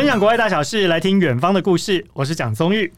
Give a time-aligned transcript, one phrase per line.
[0.00, 2.02] 分享国外大小事，来听远方的故事。
[2.14, 2.90] 我是蒋宗玉。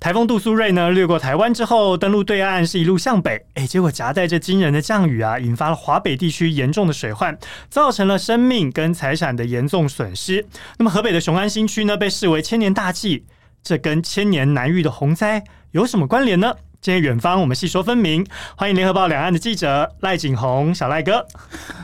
[0.00, 7.38] 台风杜苏芮呢，掠过台湾之后，登陆对岸是一路向北，哎，结果夹带着惊人的降雨啊，引发了华北地区严重的水患，
[7.70, 10.44] 造成了生命跟财产的严重损失。
[10.78, 13.24] 那么河北的雄安新区呢，被视为千年大计，
[13.62, 16.52] 这跟千年难遇的洪灾有什么关联呢？
[16.80, 18.24] 今天远方，我们细说分明。
[18.56, 21.26] 欢迎联合报两岸的记者赖景宏，小赖哥。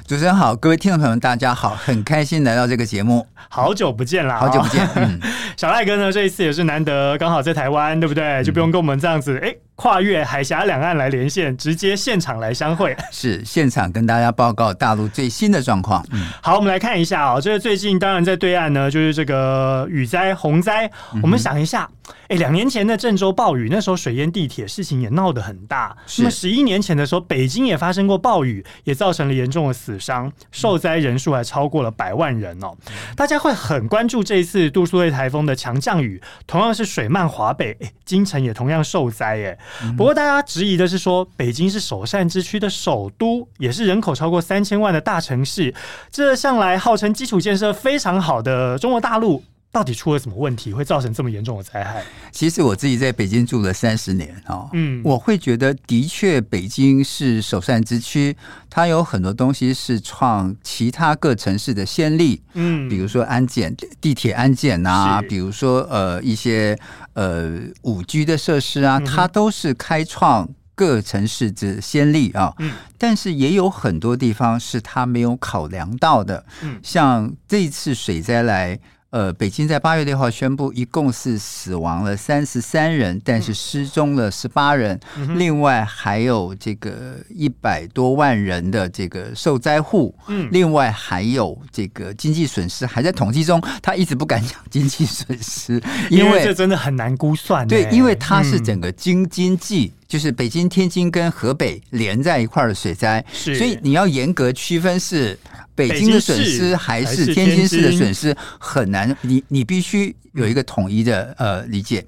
[0.07, 3.27] 主持人好，各位听众朋友们，大家好，很开心来到这个节目。
[3.49, 4.89] 好久不见啦，好久不见。
[4.95, 5.21] 嗯，
[5.59, 8.45] 小赖哥呢，这一次也是难得，刚好在台湾，对不对？
[8.45, 9.64] 就不用跟我们这样子，哎、嗯。
[9.77, 16.05] 跨越海峡两岸来连线，直接现场来相会， 是现场跟大家报告大陆最新的状况。
[16.13, 20.91] 嗯，好，我们来看一下啊、哦，这个最近当然在对岸呢，就是这个雨灾、洪灾。
[21.23, 21.91] 我们想一下，
[22.29, 25.97] 哎、嗯，两年前的郑州暴雨，那时候水淹地铁，事情也闹得很大。
[26.19, 32.73] 那么十一年前的时候，北京也发生过暴雨，也造成了严重的死伤，受灾人数还超过了百万人哦。
[32.87, 39.59] 嗯、大家会很关注这一次杜苏芮台风的强降雨，同样是水漫华北，哎，京城也同样受灾，哎。
[39.97, 45.75] 不过，大家质疑的是说，北京是首善之区的首都，也是人口超过三千万的大城市，
[46.11, 49.43] 这向来号称基础建设非常好的中国大陆，
[49.75, 52.01] 到底出了什么问题，会造成这么严重的灾害？
[52.31, 58.37] 其实我自己在北京住了三十年啊，嗯，我会觉得的确北京是首善之区，
[58.71, 66.79] 它有很多东西是创其他各城市的先例，嗯，比如说安检地铁安检啊，比如说呃一些
[67.15, 78.79] 呃五 G 的设施啊，它都是开创各城市之先例啊，嗯，但是也有很多地方是它没有考量到的，嗯，像这次水灾来。
[79.15, 95.81] 呃，北京在八月六号宣布，一共是死亡了三十三人，但是失踪了十八人，嗯、另外还有这个一百多万人的这个受灾户，嗯，另外还有这个经济损失还在统计中，他一直不敢讲经济损失，
[96.11, 97.65] 因为，这真的很难估算。
[97.69, 105.39] 对，因为它是整个京经济，嗯、就是北京、天津跟河北连在一块儿的水灾，所以你要严格区分是。
[105.77, 112.07] 北京的损失还是天津市的损失很难，你你必须有一个统一的呃理解。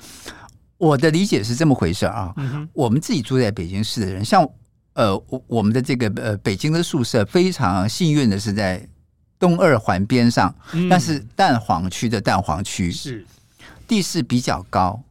[0.79, 2.33] 我的理解是这么回事啊，
[2.73, 4.49] 我们自己住在北京市的人，像
[4.93, 8.89] 呃我我们的这个呃北京的宿舍非常幸运的是在
[9.37, 10.55] 东二环边上，
[10.89, 13.27] 但是蛋黄区的蛋黄区是
[13.89, 15.03] 地势比较高，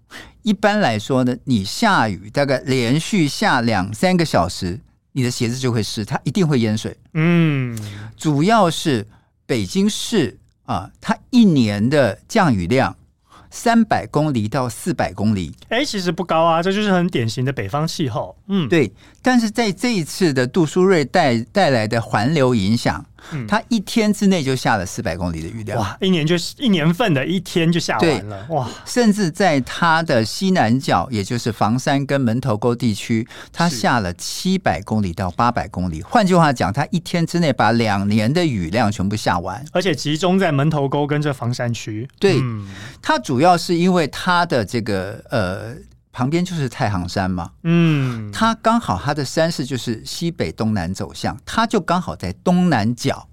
[0.45, 4.79] 一般来说呢，你下雨大概连续下两三个小时。
[5.13, 6.95] 你的鞋子就会湿，它一定会淹水。
[7.13, 7.75] 嗯，
[8.16, 9.07] 主要是
[9.45, 12.95] 北京市啊，它一年的降雨量
[13.50, 15.55] 三百公里到四百公里。
[15.69, 18.38] 哎，其实不高啊，这就是很典型的北方气候。
[18.47, 18.91] 嗯，对。
[19.22, 23.03] 但是在这一次的杜苏芮带带来的环流影响。
[23.47, 25.97] 它一天之内就下了四百公里的雨量，哇！
[26.01, 28.69] 一年就是一年份的一天就下完了，哇！
[28.85, 36.01] 甚至在它的西南角，也就是房山跟门头沟地区，它下了七百公里到八百公里。
[36.01, 42.07] 换句话讲，它一天之内把两年的雨量全部下完，而且集中在门头沟跟这房山区。
[42.19, 42.41] 对，
[43.01, 45.75] 它主要是因为它的这个呃。
[46.15, 53.27] 旁边就是太行山嘛，嗯，它刚好它的山势就是西北东南走向，它就刚好在东南角，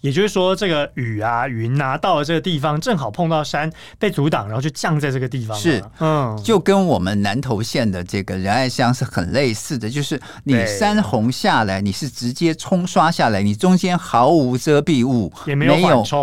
[0.00, 5.58] 也就是说，这个雨啊云啊到了这个地方，正好碰到山被阻挡，然后就降在这个地方。
[5.58, 15.76] 是，嗯，就跟我们南投县的这个仁爱乡是很类似的，就是你山洪下来，你是直接冲刷下来，你中间毫无遮蔽物，也没有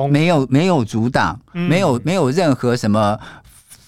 [0.08, 3.20] 没有没有阻挡，没有没有任何什么。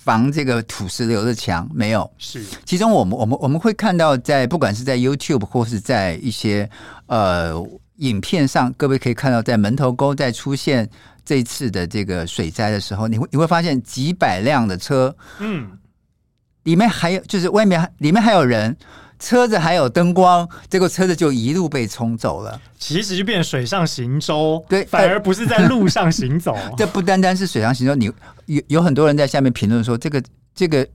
[0.03, 1.69] 防这个土石流的墙？
[1.73, 2.43] 没有，是。
[2.65, 6.69] 其中我们我们我们会看到，在不管是在 YouTube 或是在一些
[7.07, 7.53] 呃
[7.97, 10.89] 影片上，各位可以看到，在门头沟在出现
[11.23, 15.71] 这次的这个水灾的时候，你会你会发现几百辆的车，嗯，
[16.63, 18.75] 里面还有就是外面里面还有人。
[19.23, 22.59] 车子还有灯光，结果车子就一路被冲走了。
[22.77, 26.57] 其实就变水上行舟，对，反而不是在路上行走。
[26.77, 28.11] 这不单单是水上行舟，你
[28.47, 30.21] 有有很多人在下面评论说这个
[30.53, 30.85] 这个。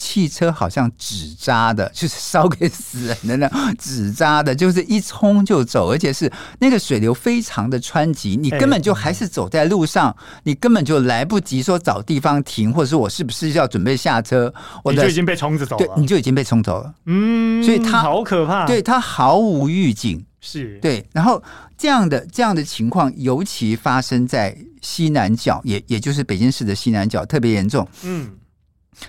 [0.00, 3.48] 汽车好像纸扎的， 就是烧给死人的那
[3.78, 14.52] 纸扎的，就是一冲就走，而且是那个水流非常的湍急，你根本就还是走在路上，你根本就来不及说找地方停，或者说我是不是要准备下车，
[14.82, 20.78] 我就已经被冲着走了，对，你就已经被冲走了，嗯，所以他好可怕，对，他毫无预警，是。
[20.80, 21.42] 对，然后
[21.76, 28.30] 这样的这样的情况尤其发生在西南角，也也就是北京市的西南角特别严重，嗯。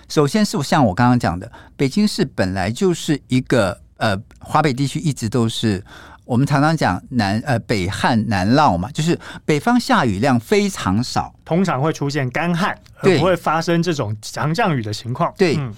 [0.08, 5.84] 首先是像我刚刚讲的，北京市本来就是一个呃，华北地区一直都是
[6.24, 15.32] 我们常常讲南呃北旱南涝嘛，就是北方下雨量非常少，通常会出现干旱，而不会发生这种强降雨的情况。
[15.36, 15.72] 对，嗯、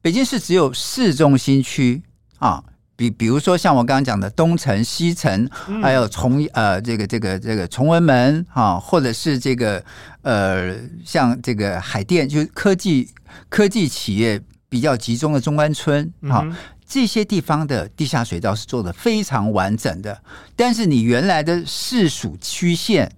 [0.00, 2.02] 北京市只有市中心区
[2.38, 2.62] 啊，
[2.96, 9.84] 比比如说像我刚刚讲的东城、西城，嗯、还有崇呃这个这个这个崇文门啊，或者是这个
[10.22, 10.74] 呃
[11.04, 13.08] 像这个海淀，就是科技
[13.48, 16.42] 科技企业比较集中的中关村啊。
[16.44, 16.56] 嗯
[16.90, 20.20] 这些地方的地下水道是做的非常完整的，
[20.56, 23.08] 但是你原来的市属区县，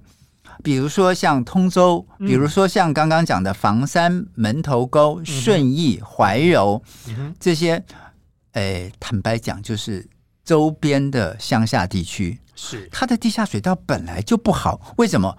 [0.62, 6.82] 比如说像通州，比如说像刚刚讲的房山、门头沟、顺义、怀柔
[7.40, 7.82] 这些，
[8.52, 10.06] 诶，坦白讲，就是
[10.44, 15.34] 周边的乡下地区，是它的地下水道本来就不好，为什么？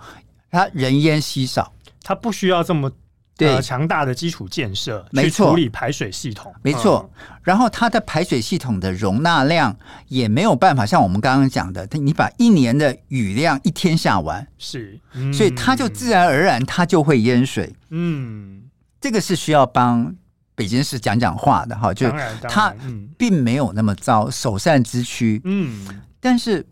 [0.49, 1.71] 它人烟稀少，
[2.01, 2.91] 它不需要这么。
[3.35, 7.09] 对，强大的基础建设，没错，去处理排水系统，没错。
[7.41, 9.75] 然后它的排水系统的容纳量
[10.07, 17.73] 也没有办法像我们刚刚讲的，你把一年的雨量一天下完，是，嗯、所以它就自然而然它就会淹水。
[17.89, 18.61] 嗯，
[19.01, 20.15] 这个是需要帮
[20.53, 22.07] 北京市讲讲话的哈，就
[22.47, 22.71] 它
[23.17, 25.41] 并没有那么糟，首善之区。
[25.43, 26.63] 嗯，但是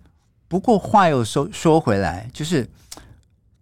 [0.48, 2.70] 不过话又说说回来，就是。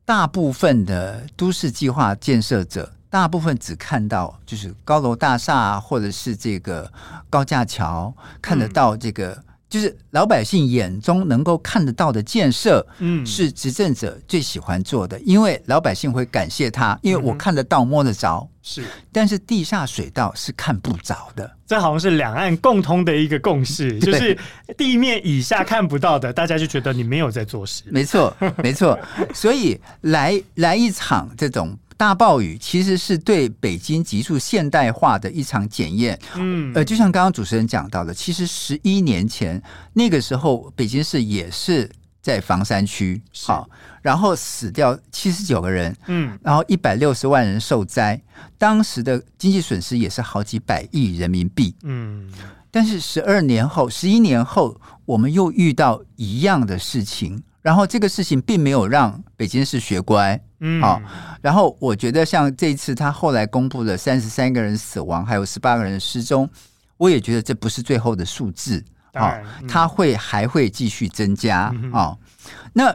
[0.10, 6.92] 大部分的都市计划建设者，大部分只看到就是高楼大厦，或者是这个
[7.30, 8.12] 高架桥，
[8.42, 9.44] 看得到这个。
[9.70, 18.84] 嗯就是老百姓眼中能够看得到的建设，嗯，是执政者最喜欢做的，因为老百姓会感谢他，因为我看得到、摸得着，是。
[19.12, 24.36] 但是地下水道是看不着的，这好像是两岸共通的一个共识， 就是
[24.76, 27.84] 地面以下看不到的，大家就觉得你没有在做事。
[27.86, 28.98] 没错，没错。
[29.36, 31.78] 所以来来一场这种。
[32.00, 36.18] 大暴雨其实是对北京急速现代化的一场检验。
[36.38, 39.62] 嗯，呃，就像刚刚主持人讲到的，其实十一年前
[39.92, 41.92] 那个时候，北京市也是
[42.22, 43.70] 在房山区，好，
[44.02, 48.18] 然后死掉七十九个人，嗯，然后一百六十万人受灾，
[48.58, 51.76] 当时的经济损失也是好几百亿人民币。
[51.84, 52.32] 嗯，
[52.72, 57.44] 但是十二年后，十一年后，我们又遇到一样的事情。
[57.62, 61.02] 然后这个事情并没有让北京市学乖，嗯，好。
[61.42, 66.50] 然后我觉得像这一次他后来公布了三十三个人死亡，还有十八个人失踪，
[66.98, 68.84] 我也觉得这不是最后的数字，
[69.14, 72.18] 啊，他会还会继续增加啊。
[72.74, 72.94] 那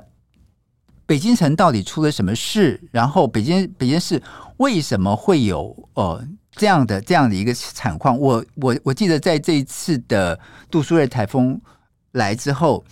[1.06, 2.78] 北京城到底出了什么事？
[2.92, 4.22] 然后北京北京市
[4.58, 8.18] 为什么会有呃这样的这样的一个惨况？
[8.18, 10.38] 我我我记得在这一次的
[10.70, 11.58] 杜苏芮台风
[12.12, 12.84] 来之后。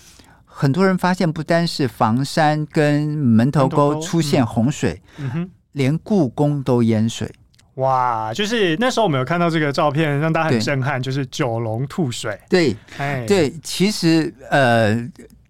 [0.55, 7.33] 很多人发现，不单是房山跟门头沟出现洪水，嗯嗯、连故宫都淹水。
[7.77, 8.35] 哇！
[8.35, 12.39] 就是那时候我们有看到这个照片，让大家很震撼，就是九龙吐水。
[12.51, 14.95] 对，哎，对，其实呃，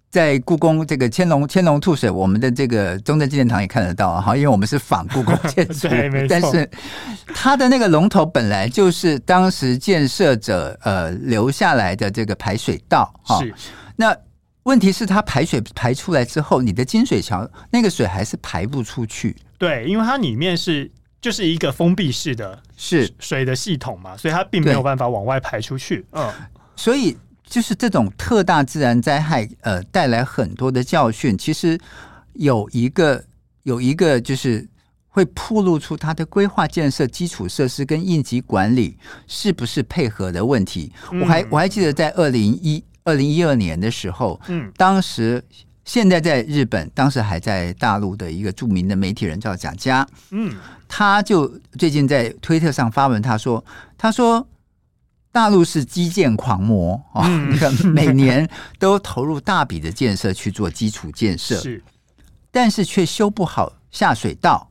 [0.08, 6.28] 在故宫这个千龙千龙吐水，我们的这个中正纪念堂也看得到哈，因为我们是仿故宫建筑， 对，没错。
[6.30, 6.70] 但是
[7.34, 13.52] 它的那个龙头本来就是当时建设者呃留下来的这个排水道哈，是
[13.96, 14.16] 那。
[14.64, 19.36] 问题是它排水排出来之后，你的金水桥那个水还是排不出去。
[19.58, 26.06] 对，因为它里面是就是一个封闭式的，是水的系统嘛，所以它并没有办法往外排出去。
[26.12, 26.32] 嗯，
[26.76, 31.36] 所以就是这种特大自然灾害，呃，带来很多的教训。
[31.36, 31.76] 其实
[32.34, 33.24] 有一个
[33.64, 34.68] 有一个就是
[35.08, 40.92] 会暴露出它的规划建设基础设施跟应急管理是不是配合的问题。
[41.10, 42.84] 嗯、我还我还记得在二零一。
[43.04, 45.42] 二零一二年的时候，嗯，当时
[45.84, 50.54] 现在在日本，当时还在大陆的一个著名的媒体人叫贾佳，嗯，
[50.86, 53.64] 他就最近在推特上发文，他说
[53.98, 54.46] ：“他说
[55.32, 61.82] 大陆是基建狂魔啊，你看 每年都投入大笔的建设去做基础建设，是，
[62.50, 64.70] 但是却修不好下水道。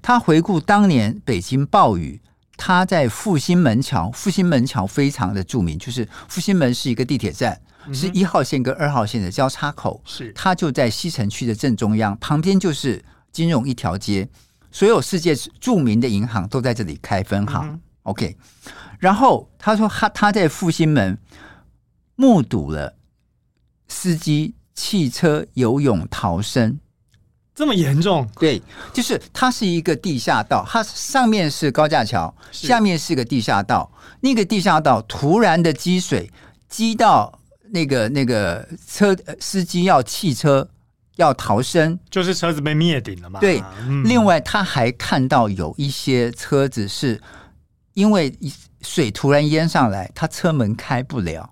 [0.00, 2.20] 他回顾当年北京暴雨。”
[2.56, 14.28] 他在复兴门桥，复兴门桥非常的著名，就是复兴门是一个地铁站，嗯、是一号线跟二号线的交叉口，是它就在西城区的正中央，旁边就是金融一条街，
[14.70, 17.68] 所有世界著名的银行都在这里开分行。
[17.68, 18.36] 嗯、OK，
[18.98, 21.18] 然后他说他他在复兴门
[22.16, 22.96] 目睹了
[23.88, 26.78] 司机汽车游泳逃生。
[27.56, 28.28] 这么严重？
[28.34, 28.60] 对，
[28.92, 33.92] 就是它是一个地下道，它上面是高架桥，下面是个地下道。
[34.22, 36.28] 那个地下道突然的积水，
[36.68, 37.38] 积到
[37.74, 40.66] 那个那个车司机要弃车
[41.16, 43.40] 要逃生，就是车子被灭顶了嘛。
[43.40, 47.20] 对，嗯、另外他还看到有一些车子是
[47.94, 48.32] 因为
[48.80, 51.50] 水突然淹上来，他车门开不了。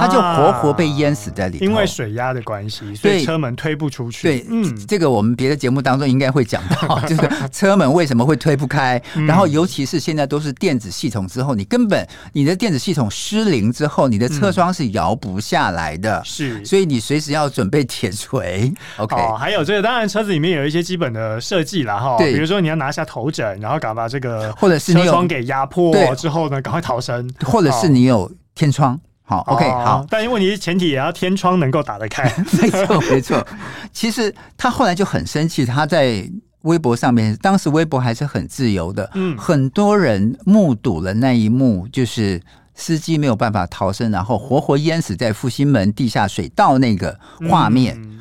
[0.00, 1.64] 它就活活被淹死在里头。
[1.64, 4.22] 因为水压的关系，所以车门推不出去。
[4.28, 9.00] 对，嗯，这个我们别的节目当中应该会讲到， 就是车门为什么会推不开。
[9.26, 16.20] 然后，尤其是现在都是电子系统之后，你根本你的电子系统失灵之后，你的车窗是摇不下来的。
[16.24, 18.72] 是，所以你随时要准备铁锤。
[18.96, 28.98] OK，还有这个，当然车子里面有一些基本的设计了哈，比如说你要拿下头枕，然后赶快把这个或者是车窗给压破之后呢，赶快逃生，或者是你有天窗。
[29.26, 32.24] 好，OK，好，但问题是前提也要天窗能够打得开。
[32.60, 33.46] 没错，没错。
[33.90, 36.30] 其实他后来就很生气，他在
[36.62, 42.40] 微博上面，当时微博还是很自由的，嗯，很多人目睹了那一幕，就是
[42.74, 47.96] 司机没有办法逃生，然后活活淹死在复兴门地下水道那个画面。
[47.98, 48.20] 嗯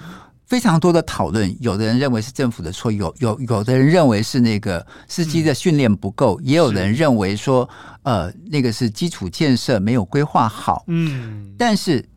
[0.53, 7.67] 非常多的讨论，有的人认为是政府的错，有有有的人认为是那个司机的训练不够，嗯、也有人认为说，
[8.03, 10.83] 呃，那个是基础建设没有规划好。
[10.85, 12.07] 嗯，但是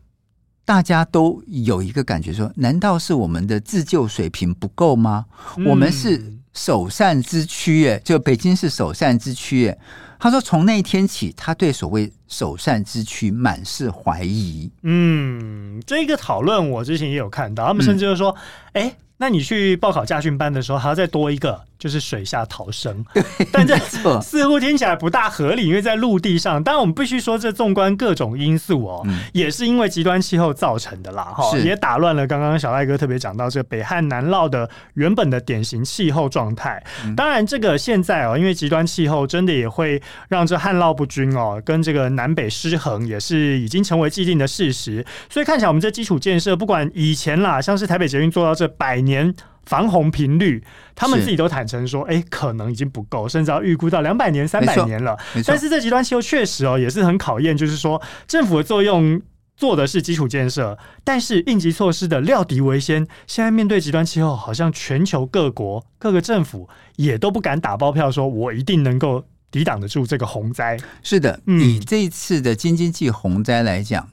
[0.63, 5.25] 大家都有一个感觉说，难道是我们的自救水平不够吗？
[5.57, 9.77] 嗯、我们是首善之区，耶，就北京是首善之区，哎。
[10.19, 18.35] 他说：“从那一天起，他对所谓首善之区满是怀疑。”嗯，这个讨论我之前也有看到，他们甚至就说
[18.73, 23.05] ：“哎、嗯，那你去报考驾训班的时候，还要再多一个。”就是水下逃生，
[23.53, 23.77] 但这
[24.19, 26.63] 似乎听起来不大合理，因为在陆地上。
[26.63, 36.83] 当然，我们必须说，这纵观各种因素哦，也是因为极端气候造成的啦，哈，也打乱了刚刚小赖哥特别讲到这北汉南涝的原本的典型气候状态。
[37.15, 45.05] 当然，这个现在哦，因为极端气候真的也会让这旱涝不均哦，跟这个南北失衡也是已经成为既定的事实。
[45.29, 49.33] 所以看起来，我们这基础建设，不管以前啦，像是台北捷运做到这百年。
[49.67, 50.63] 防洪频率，
[50.95, 55.17] 他们自己都坦诚说，哎、欸，可能已经不够，甚至要预估到两百年、三百年了。
[55.45, 59.21] 但是这极端气候确实哦，也是很考验，就是说政府的作用
[59.57, 63.05] 做的是基础建设，但是应急措施的料敌为先。
[63.27, 70.77] 现在面对极端气候，好像全球各国各个政府也都不敢打包票，说我一定能够抵挡得住这个洪灾。
[71.03, 74.07] 是的，以这一次的京津冀洪灾来讲。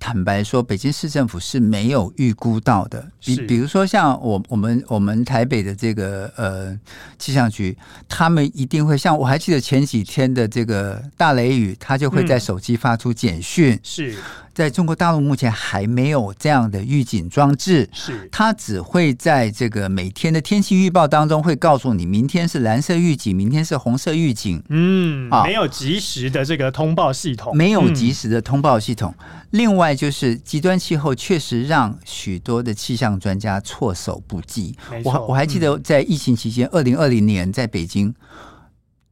[0.00, 3.06] 坦白说，北京市政府是没有预估到的。
[3.22, 6.76] 比比如说，像我我们我们台北的这个呃
[7.18, 7.76] 气象局，
[8.08, 13.74] 他们一定会像我还记得前几天的这个大雷雨，他就会在手机发出简讯。
[13.74, 14.16] 嗯、是。
[14.52, 24.62] 在中国大陆目前还没有这样的预警装置，是它只会在这个每天的天气预报当中会告诉你，明天是蓝色预警，明天是红色预警。
[24.68, 29.14] 嗯，没有及时的这个通报系统，没有及时的通报系统。
[29.20, 34.76] 嗯、另外就是极端气候确实让许多的气象专家措手不及。
[35.04, 38.14] 我我还记得在疫情期间，二零二零年在北京，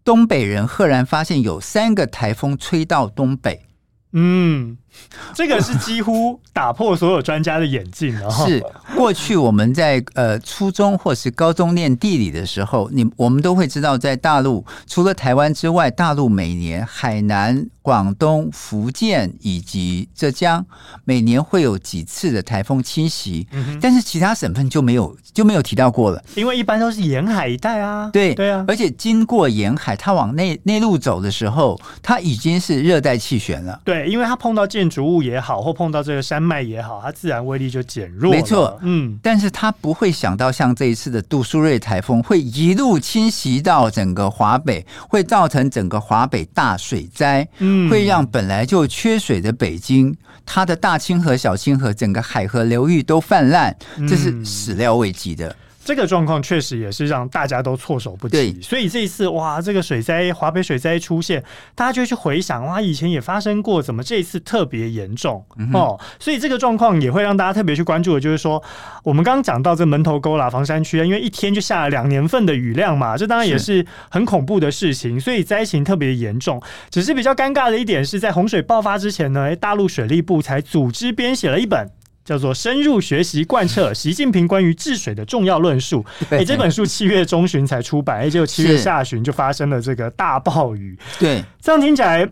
[0.05, 3.67] 东北人赫然发现有三个台风吹到东北。
[4.13, 4.77] 嗯。
[5.35, 8.31] 这个是几乎打破所有专家的眼镜了。
[8.47, 8.65] 是
[8.97, 20.65] 过去我们在呃初中或是高中念地理的时候，你我们都会知道，在大陆除了台湾之外，大陆每年海南、广东、福建以及浙江
[21.05, 23.47] 每年会有几次的台风侵袭，
[23.81, 28.11] 但是其他省份就没有就没有提到过了，因为一般都是沿海一带啊。
[28.13, 33.81] 对对啊，而且经过沿海，它往内内陆走的时候，它已经是热带气旋了。
[33.85, 38.33] 对，因为它碰到建筑物也好，或碰到这个山脉也好，它自然威力就减弱。
[38.33, 53.75] 没错，嗯，但是他不会想到像这一次的杜苏芮台风会一路侵袭到整个华北，会造成整个华北大水灾，嗯，会让本来就缺水的北京，它的大清河、小清河整个海河流域都泛滥，
[54.09, 55.55] 这是始料未及的。
[55.89, 61.43] 这个状况确实也是让大家都措手不及，所以这一次哇，这个水灾，华北水灾出现，
[61.75, 65.99] 大家就会去回想哇，以前也发生过，怎么这一次特别严重、嗯、哦？
[66.21, 68.63] 所以这个状况也会让大家特别去关注的，就是说
[69.03, 76.63] 我们刚刚讲到这门头沟啦、房山区啊，因为一天就下了两年份的雨量嘛，这当然也是很恐怖的事情，所以灾情特别严重。
[76.91, 81.89] 只是比较尴尬的一点是在洪水爆发之前呢，大陆水利部才组织编写了一本。
[82.29, 86.05] 叫做深入学习贯彻习近平关于治水的重要论述。
[86.29, 90.95] 哎，这本书七月中旬才出版，哎，结果七月下旬就发生了这个大暴雨。
[91.19, 92.29] 对，这样听起来。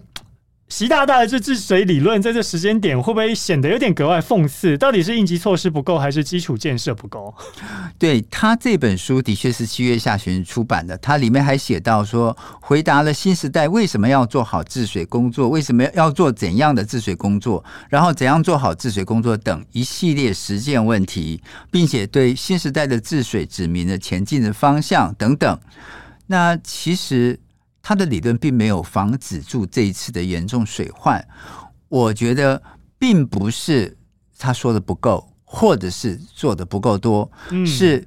[0.69, 4.77] 习大大的这治水理论，在这时间点会不会显得有点格外讽刺？
[4.77, 7.33] 到底是应急措施不够，还是基础建设不够？
[7.97, 25.61] 对，他这本书的确是七月下旬出版的，他里面还写到说，回答了新时代为什么要做好治水工作，为什么要做怎样的治水工作，然后怎样做好治水工作等一系列实践问题，并且对新时代的治水指明了前进的方向等等。
[26.27, 27.39] 那其实。
[27.88, 31.25] 他的理论并没有防止住这一次的严重水患，
[31.88, 32.61] 我觉得
[32.99, 33.97] 并不是
[34.37, 38.05] 他说的不够，或者是做的不够多，嗯、是。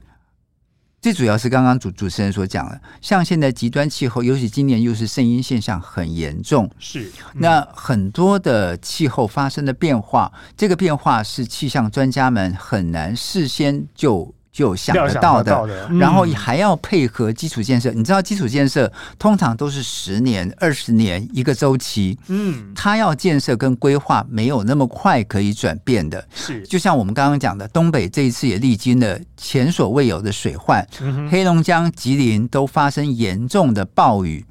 [1.01, 14.35] 最主要是刚刚主主持人所讲的，像现在极端气候，尤其今年又是圣婴现象很严重，是、嗯、那很多的气候发生的变化，这个变化是气象专家们很难事先就。
[14.51, 17.91] 就想得到的，然后还要配合基础建设。
[17.91, 22.17] 你知道，基础建设通常都是十年、二十年一个周期。
[22.27, 26.27] 嗯，它要建设跟规划没有那么快可以转变的。
[26.33, 30.85] 是，就像我们刚刚讲的，东北这一次也历经了前所未有的水患，
[31.29, 34.45] 黑龙江、吉林都发生严重的暴雨。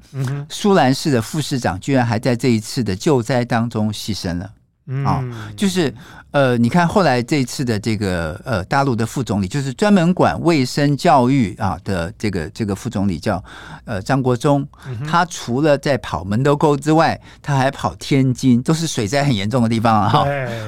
[0.49, 4.49] 苏兰市的副市长居然还在这一次的救灾当中牺牲了。
[5.05, 5.23] 啊、哦，
[5.55, 5.93] 就是
[6.31, 13.43] 呃，你看后来这一次的这个呃，大陆的副总理，就是专门管卫生教育啊的这个这个副总理叫
[13.85, 14.67] 呃张国忠，
[15.07, 20.09] 他除了在跑门头沟之外，他还跑天津，都是水灾很严重的地方啊。
[20.09, 20.25] 哈，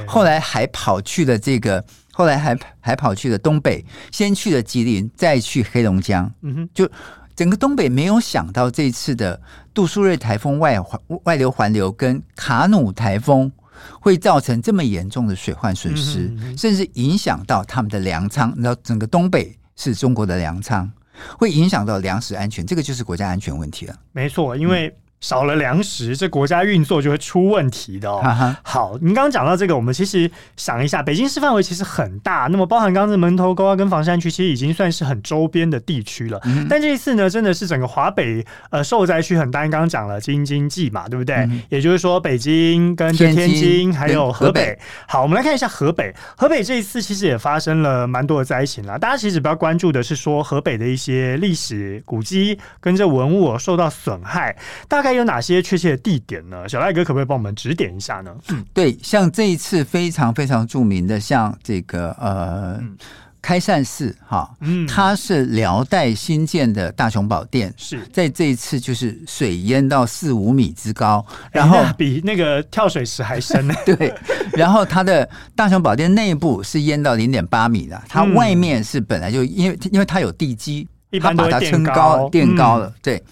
[0.07, 6.31] 后来还跑去了这个，后来还还跑去了东北，先去了吉林，再去黑龙江。
[6.41, 6.87] 嗯哼，就
[7.35, 9.41] 整个东北没有想到这次的
[9.73, 13.51] 杜苏芮台风外环外流环流跟卡努台风。
[13.99, 18.51] 会造成这么严重的水患损失，嗯哼嗯哼，甚至影响到他们的粮仓。
[18.51, 20.91] 你知道，整个东北是中国的粮仓，
[21.37, 23.95] 会影响到粮食安全，这个就是国家安全问题了。
[24.11, 24.93] 没错，因为、嗯。
[25.21, 28.21] 少了粮食，这国家运作就会出问题的哦。
[28.63, 36.41] 好，您刚刚讲到这个，我们其实想一下，北京市范围其实很大，那么包含刚刚的门头沟啊跟房山区，其实已经算是很周边的地区了。
[36.45, 39.61] 嗯、但这一次呢，真的是整个华北呃受灾区很大。
[39.61, 41.35] 刚刚讲了京津冀嘛，对不对？
[41.35, 44.75] 嗯、也就是说，北京跟天津，天津还有河北。
[45.07, 46.11] 好，我们来看一下河北。
[46.35, 48.97] 河北这一次其实也发生了蛮多的灾情啦。
[48.97, 55.10] 大家其实比较关注的是说，河北的一些历史古迹跟这文物受到损害，大概。
[55.13, 56.67] 有哪些确切的地点呢？
[56.67, 58.33] 小赖哥可不可以帮我们指点一下呢？
[58.49, 62.95] 嗯，对，像这一次非常非常著名的，像这个呃、嗯、
[63.41, 73.73] 开善寺哈，嗯，它是辽代新建的大雄宝殿，是在这一次就是水淹到四五米之高，然后、欸、比那个跳水池还深呢。
[73.85, 74.13] 对，
[74.53, 80.87] 然后它的大雄宝殿内部是淹到零点八米的，它外面是本来就因为因为它有地基，
[81.19, 83.23] 它把它撑高垫高了，嗯、对。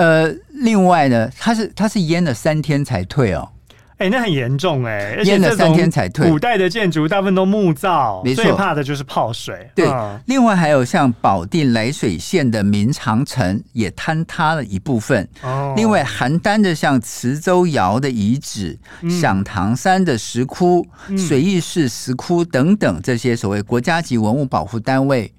[0.00, 3.46] 呃，另外呢，它是它是淹了三天才退哦，
[3.98, 6.26] 哎、欸，那很严重哎、欸，淹了三天才退。
[6.30, 9.70] 古代的建筑大部分都木造，没错，最怕的就是泡水。
[9.74, 15.28] 对，嗯、另外还有像保定涞水县的明长城也坍塌了一部分。
[15.42, 18.78] 哦，另外邯郸的像磁州窑的遗址、
[19.20, 25.30] 响、嗯、堂山的石窟、嗯、水义寺石窟等等这些所谓国家级文物保护单位。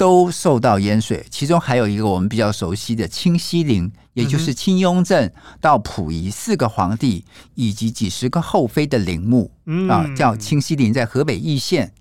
[0.00, 7.22] 都受到淹水，其中还有一个我们比较熟悉的清西陵，也就是清雍正到溥仪四个皇帝
[7.54, 9.52] 以及几十个后妃的陵墓
[9.90, 11.92] 啊，叫清西陵，在河北易县，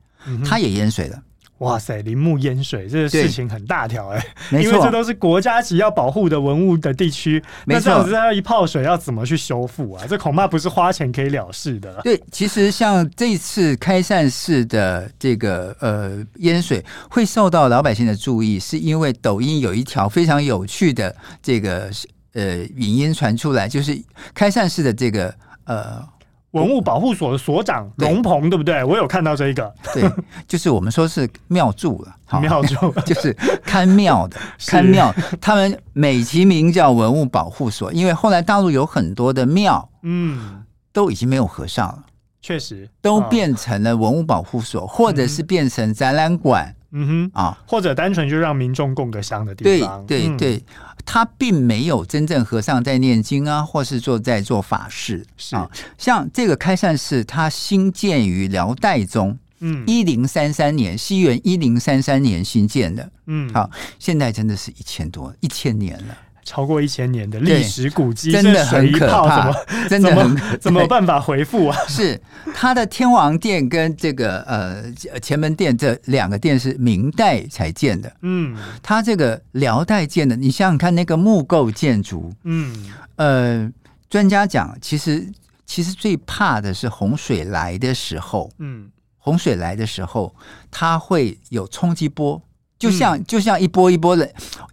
[0.45, 1.21] 它也淹水了。
[1.59, 10.05] 哇塞，林木淹水，这个事情很大条哎，没错，因为这都是国家级要保护的文物的地区，没错，那这样子它一泡水要怎么去修复啊？
[10.07, 11.99] 这恐怕不是花钱可以了事的。
[12.03, 21.89] 对，其实像这次开善寺的这个呃淹水会受到老百姓的注意，是因为抖音有一条非常有趣的这个
[22.33, 24.01] 呃影音传出来，就是
[24.33, 25.33] 开善寺的这个
[25.65, 26.01] 呃。
[26.51, 28.83] 文物保护所的所长龙鹏，对不对？
[28.83, 30.03] 我有看到这一个，对，
[30.47, 32.91] 就是我们说是庙祝 了，庙祝。
[33.05, 33.31] 就是
[33.63, 35.13] 看庙的， 看庙。
[35.39, 42.03] 他们美其名叫文物保护所，因为后来大陆有很多的庙，嗯，都已经没有和尚了，
[42.41, 42.89] 确实。
[43.01, 47.31] 都变成了文物保护所，或者是变成展览馆，嗯哼。
[47.33, 50.63] 啊，或者单纯就让民众供个香的地方，对对对。
[51.05, 55.25] 他并没有真正和尚在念经啊，或是做在做法事。
[55.37, 55.55] 是。
[55.55, 55.69] 啊。
[55.97, 66.17] 像这个开善寺，它兴建于辽代中，嗯，一零三三年，西元一零三三年兴建的，嗯，好，现在真的是一千多一千年了。
[66.49, 69.53] 超过一千年的历史古迹，真的很可怕，
[69.87, 71.77] 真的很可怎么办法回复啊？
[71.87, 72.19] 是
[72.55, 83.71] 它的天王殿跟这个呃前门殿这两个殿是明代才建的，嗯，它这个辽代建的，你想想看那个木构建筑，嗯，呃，
[84.09, 85.31] 专家讲，其实
[85.67, 90.33] 其实最怕的是洪水来的时候，嗯，洪水来的时候，
[90.71, 92.41] 它会有冲击波。
[92.79, 94.27] 就像就像一波一波的，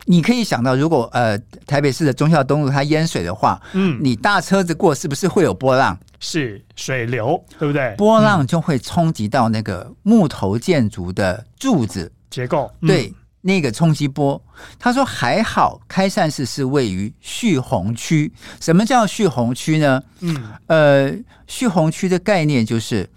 [0.05, 5.99] 你可以想到，如果呃台北市的忠孝东路它淹水的话，嗯，你大车子过是不是会有波浪？
[6.21, 7.95] 是水流，对不对？
[7.99, 12.71] 波浪就会冲击到那个木头建筑的柱子结构。
[12.81, 14.41] 对，那个冲击波。
[14.79, 18.33] 他说还好，开善寺是位于蓄洪区。
[18.61, 20.01] 什么叫蓄洪区呢？
[20.21, 21.13] 嗯，呃，
[21.49, 23.09] 蓄洪区的概念就是。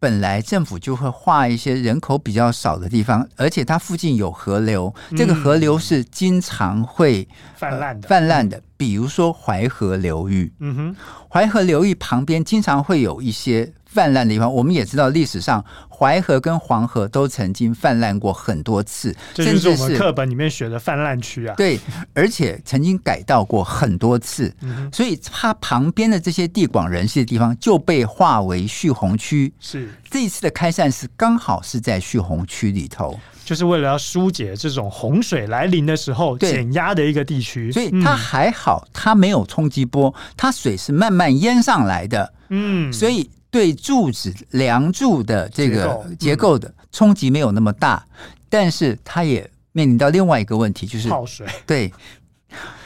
[0.00, 8.08] 本来政府就会划一些人口比较少的地方，而且它附近有河流，这个河流是经常会泛滥的。
[8.08, 10.50] 泛滥的，比如说淮河流域。
[10.58, 10.96] 嗯哼，
[11.28, 13.70] 淮河流域旁边经常会有一些。
[13.92, 21.54] 泛滥的地方，我们也知道历史上淮河跟黄河都曾经泛滥过很多次，这就是我们课本里面学的泛滥区啊。
[21.56, 21.78] 对，
[22.14, 29.52] 而且曾经改道过很多次，嗯、所以它旁边的这些地广人稀的地方就被划为蓄洪区。
[29.58, 42.32] 是这一次的开善是刚好是在蓄洪区里头，就是为了要疏解这种洪水来临的时候减压的一个地区，所以它还好，它没有冲击波，它水是慢慢淹上来的。
[42.50, 43.28] 嗯，所以。
[43.50, 51.46] 对柱子梁柱的这个结构的冲击没有那么大，嗯、但是它也面临到另外一个问题，就是泡水。
[51.66, 51.92] 对，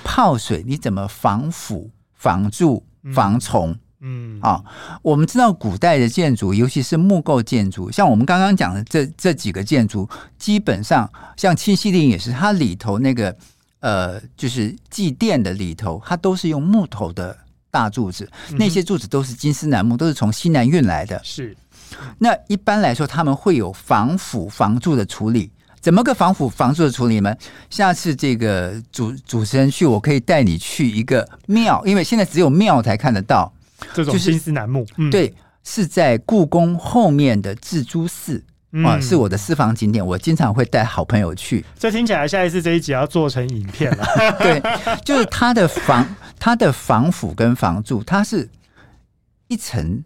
[0.02, 3.76] 泡水你怎么防腐、防蛀、防虫？
[4.00, 4.62] 嗯，啊，
[5.02, 13.34] 我们知道古代的建筑，尤其是木构建筑，像我们刚刚讲的这这几个建筑，基本上像清西陵也是，它里头那个
[13.80, 17.36] 呃，就是祭奠的里头，它都是用木头的。
[17.74, 21.20] 大柱子，那些柱子都是金丝楠木，都是从西南运来的。
[21.24, 21.56] 是，
[22.18, 25.50] 那一般来说，他们会有防腐防蛀的处理。
[25.80, 27.34] 怎么个防腐防蛀的处理呢？
[27.68, 33.52] 下次这个主主持人去，我可以带你去一个庙，因为现在只有庙才看得到
[33.92, 34.84] 这种金丝楠木。
[34.84, 35.34] 就是嗯、对，
[35.64, 38.44] 是在故宫后面的智珠寺。
[38.76, 41.64] 嗯，是我的私房景点，我经常会带好朋友去。
[41.78, 44.04] 这听起来，下一次这一集要做成影片了。
[44.40, 44.60] 对，
[45.04, 46.04] 就是它的防、
[46.38, 48.48] 它的防腐跟防蛀，它是
[49.48, 50.02] 一层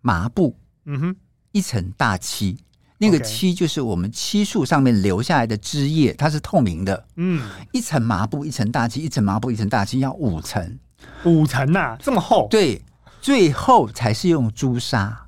[0.00, 1.16] 麻布，嗯哼，
[1.52, 2.56] 一层大漆，
[2.98, 7.06] 那个漆就是我们漆树上面留下来的汁液，它是透明的。
[7.16, 10.78] 嗯，一层麻布，一层大漆，一层麻布，一层大漆，要五层，
[11.24, 12.48] 五层呐，这么厚？
[12.50, 12.82] 对，
[13.20, 15.26] 最后才是用朱砂，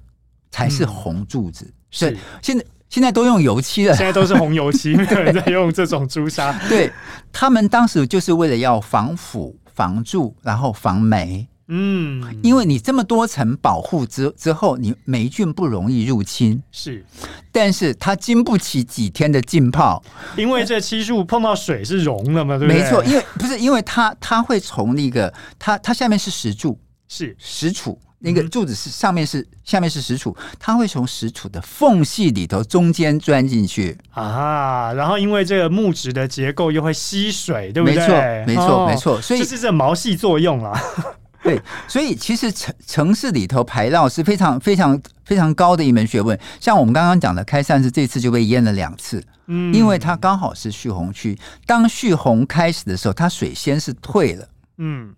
[0.50, 1.64] 才是红柱子。
[1.66, 6.52] 嗯是，现在现在都用油漆了，现在都是红油漆，没有人在用这种朱砂。
[6.68, 6.92] 对，
[7.32, 11.48] 他们当时就是为了要防腐、防蛀，然后防霉。
[11.68, 16.62] 嗯，因为你这么多层保护之之后，你霉菌不容易入侵。
[16.70, 17.02] 是，
[17.50, 20.02] 但是它经不起几天的浸泡，
[20.36, 22.82] 因为这漆树碰到水是溶了嘛，对不对？
[22.82, 27.98] 没错，因为不是因为它它会从那个它它下面是石柱，是石柱。
[28.22, 37.96] 那个柱子是上面是下面是石柱，它会从石柱的缝隙里头中间钻进去啊，然后因为这个木质的结构又会吸水，对不对？
[37.96, 40.78] 没错，没错，哦、没错，所以这是这毛细作用了。
[41.42, 46.38] 对，所以其实城城市里头排涝是非常非常非常高的一门学问。
[46.60, 55.14] 像我们刚刚讲的开善寺这次就被淹了两次，嗯，因为它刚好是蓄洪区，当蓄洪开始的时候，它水先是退了，嗯。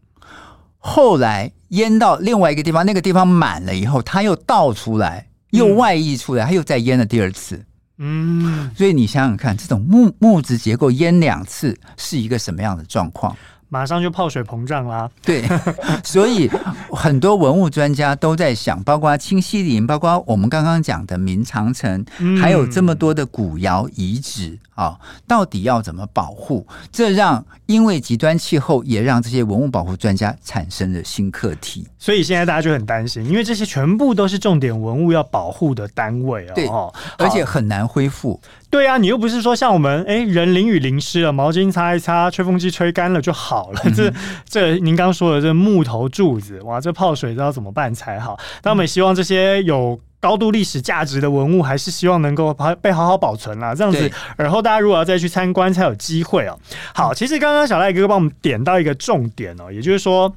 [0.85, 7.65] 后来淹到另外一个地方，那个地方满了以后，它又倒出来，又外溢出来，它又再淹了第二次。
[7.99, 13.37] 嗯，所以你想想看，这种木木质结构淹两次是一个什么样的状况？
[13.73, 15.09] 马上就泡水膨胀啦。
[15.23, 15.43] 对，
[16.05, 16.47] 所以
[16.91, 22.05] 很多文物专家都在想，包括清西陵，包括我们刚刚讲的明长城，
[22.39, 24.59] 还有这么多的古窑遗址。
[24.75, 26.67] 啊，到底要怎么保护？
[26.91, 31.87] 这让因为极端气候，也让这些文物保护专家产生了新课题。
[31.99, 36.67] 所以现在大家就很担心，因为这些全部都是重点文物要保护的单位哦，对，
[37.19, 38.41] 而且很难恢复。
[38.73, 43.81] 对啊，你又不是说像我们，哎，人淋雨淋湿了，毛巾擦一擦，吹风机吹干了就好了。
[43.85, 44.13] 嗯、这
[44.49, 48.41] 这，您刚说的这木头柱子，哇，这泡水知道怎么办才好？
[48.63, 50.01] 但我们也希望这些有。
[50.23, 53.75] 高度历史价值的文物，还是希望能够被好好保存啦。
[53.75, 56.57] 这样子，而后大家如果要再去参观，才有机会哦。
[56.95, 60.33] 好，其实刚刚小赖哥哥帮我们点到一个重点哦，也就是说，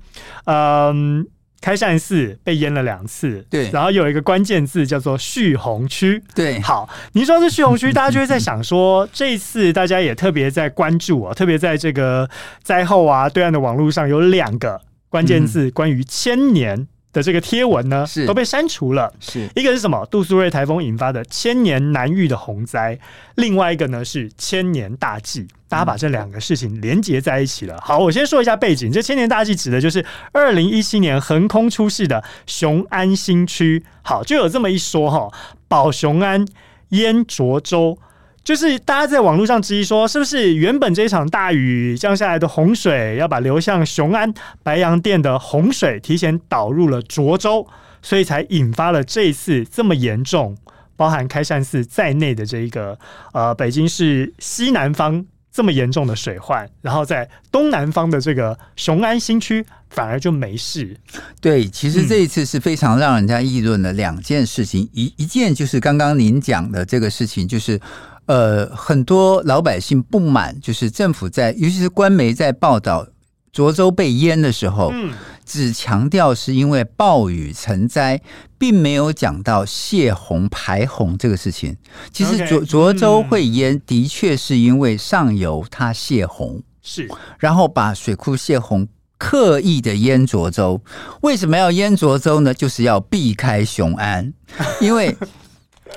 [0.46, 1.28] 嗯，
[1.66, 6.62] 开善寺被淹了两次，对，然后有一个关键字叫做蓄洪区，对。
[6.62, 12.30] 好，你说是蓄洪区，大家就会在想说，这一次大家也特别在关注啊，特别在这个
[12.62, 16.88] 灾后啊，对岸的网络上有两个关键字，关于千年。
[17.16, 19.12] 的这个贴文呢，是都被删除了。
[19.22, 20.06] 是一个是什么？
[20.12, 23.00] 杜苏芮台风引发的千年难遇的洪灾，
[23.36, 25.48] 另外一个呢是千年大计。
[25.70, 27.80] 大家把这两个事情连接在一起了。
[27.82, 28.92] 好，我先说一下背景。
[28.92, 33.84] 这千年大计指的就是二零一七年横空出世的雄安新区。
[34.02, 35.32] 好，就有这么一说哈，
[35.68, 36.46] 保雄安
[36.90, 37.98] 淹涿州。
[38.46, 44.32] 就是大家在网络上质疑说，是不是原本这一场大雨降下来的洪水，要把流向雄安、
[44.62, 47.68] 白洋淀的洪水提前导入了涿州，
[48.04, 50.56] 所以才引发了这一次这么严重、
[50.96, 52.98] 包含开善寺在内的这一个
[53.34, 60.96] 呃北京市西南方这么严重的水患，然后在东南方的这个雄安新区反而就没事。
[61.42, 67.80] 对，其实这一次是非常让人家议论的两件事情，一一件就是刚刚您讲的这个事情，就是
[68.26, 73.08] 呃很多老百姓不满，就是政府在尤其是官媒在报道
[73.54, 74.92] 涿州被淹的时候。
[74.94, 75.14] 嗯
[75.48, 78.20] 只强调是因为暴雨成灾，
[78.58, 81.78] 并没有讲到泄洪排洪这个事情。
[82.12, 87.08] 其实涿涿州会淹，的确是因为上游它泄洪，是
[87.38, 88.88] 然后把水库泄洪，
[89.20, 90.82] 刻意的淹涿州。
[91.22, 92.52] 为什么要淹涿州呢？
[92.52, 94.34] 就是要避开雄安，
[94.82, 95.16] 因为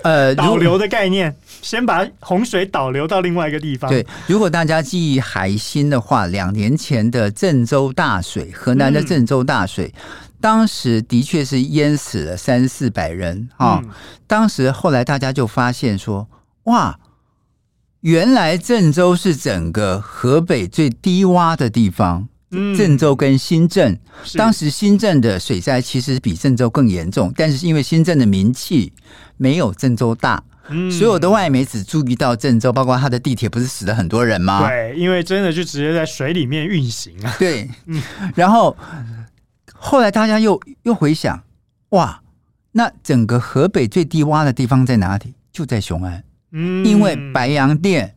[0.03, 1.37] 呃 导流的概念。
[1.61, 3.91] 先把洪水导流到另外一个地方。
[3.91, 10.01] 对，如果大家记忆还新的话，两年前的郑州大水，河南的郑州大水，嗯、
[10.41, 13.81] 当时的确是淹死了三四百人啊。
[13.83, 13.91] 嗯、
[14.27, 16.29] 当时后来大家就发现说，
[16.65, 17.01] 哇，
[18.03, 22.29] 原来郑州是整个河北最低洼的地方。
[22.51, 23.99] 嗯、郑州跟新郑，
[24.35, 28.93] 当时新郑的水灾其实比郑州更严重，但是因为新郑的名气
[29.37, 30.43] 没有郑州大。
[30.71, 34.69] 嗯、所有的外媒只注意到郑州，包括它的地铁，不是死了很多人吗？
[34.69, 37.35] 对，因为真的就直接在水里面运行啊。
[37.39, 38.03] 对，嗯、
[38.35, 38.77] 然后
[39.73, 41.43] 后来大家又又回想，
[41.91, 42.21] 哇，
[42.73, 45.33] 那整个河北最低洼的地方在哪里？
[45.51, 48.15] 就在雄安，嗯，因为白洋淀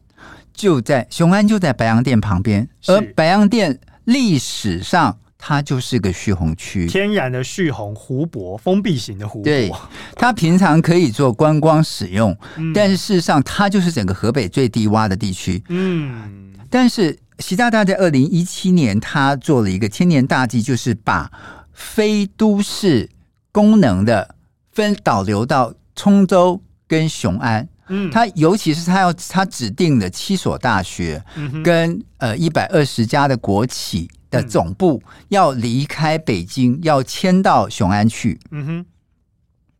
[0.53, 3.79] 就在雄安，就在白洋淀旁边，而白洋淀
[4.11, 5.17] 历史上。
[5.43, 9.43] 它就是个蓄洪区，天然的蓄洪湖泊，封闭型的湖泊。
[9.43, 9.71] 对，
[10.15, 15.63] 它平常可以做观光使用，嗯、但是事实上，它就是整个河北最低洼的地区。
[15.69, 21.31] 嗯，但是习大大在二零一七年，他做了一个千年大计，就是把
[21.73, 23.09] 非都市
[23.51, 24.35] 功能的
[24.71, 27.67] 分导流到郴州跟雄安。
[27.91, 31.23] 嗯，他尤其是他要他指定的七所大学
[31.63, 34.09] 跟呃一百二十家的国企。
[34.31, 38.39] 的总部要离开北京，要迁到雄安去。
[38.51, 38.85] 嗯哼，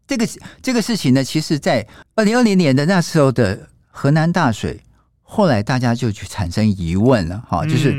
[0.06, 0.28] 这个
[0.62, 4.82] 这个事情呢，其实，在二零二零年的那时候的河南大水，
[5.22, 7.42] 后来大家就去产生疑问了。
[7.48, 7.96] 哈，就是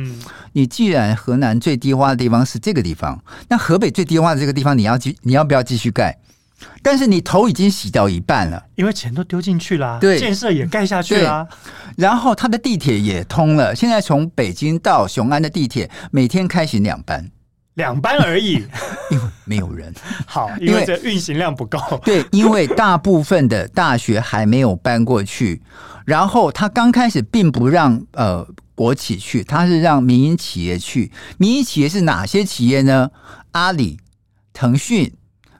[0.52, 6.18] 你既然河南最低洼的地方是这个地方，那河北最低洼的这个地方，你要继你要不要继续盖？
[6.82, 11.46] 但是你头已经洗掉一半了，因为钱都丢进去了，对，建设也盖下去了，
[11.96, 13.74] 然后它的地铁也通了。
[13.74, 17.30] 现在从北京到雄安的地铁每天开行两班，
[17.74, 18.54] 两班而已，
[19.10, 19.94] 因为没有人。
[20.26, 21.78] 好，因为这运行量不够。
[22.04, 25.62] 对，因为大部分的大学还没有搬过去，
[26.04, 31.12] 然后他刚开始并不让呃国企去，他是让民营企业去。
[31.38, 33.10] 民营企业是哪些企业呢？
[33.52, 34.00] 阿里、
[34.52, 35.12] 腾讯、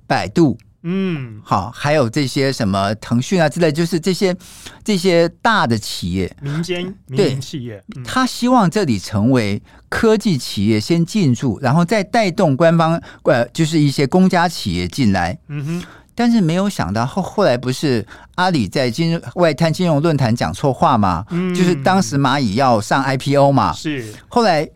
[0.07, 0.59] 百度。
[0.85, 4.37] 嗯，好，还有这些什么腾讯啊之类，就是这些
[4.83, 15.39] 这些大的企业，民间民营企业，嗯、他希望这里成为科技企业先进驻，然后再带动官方呃，就是一些公家企业进来。
[15.47, 15.85] 嗯哼，
[16.17, 21.25] 但是没有想到后后来不是阿里在金外滩金融论坛讲错话吗？
[21.31, 24.13] 嗯，就是当时蚂蚁要上 IPO 嘛，是。
[24.29, 24.69] 后来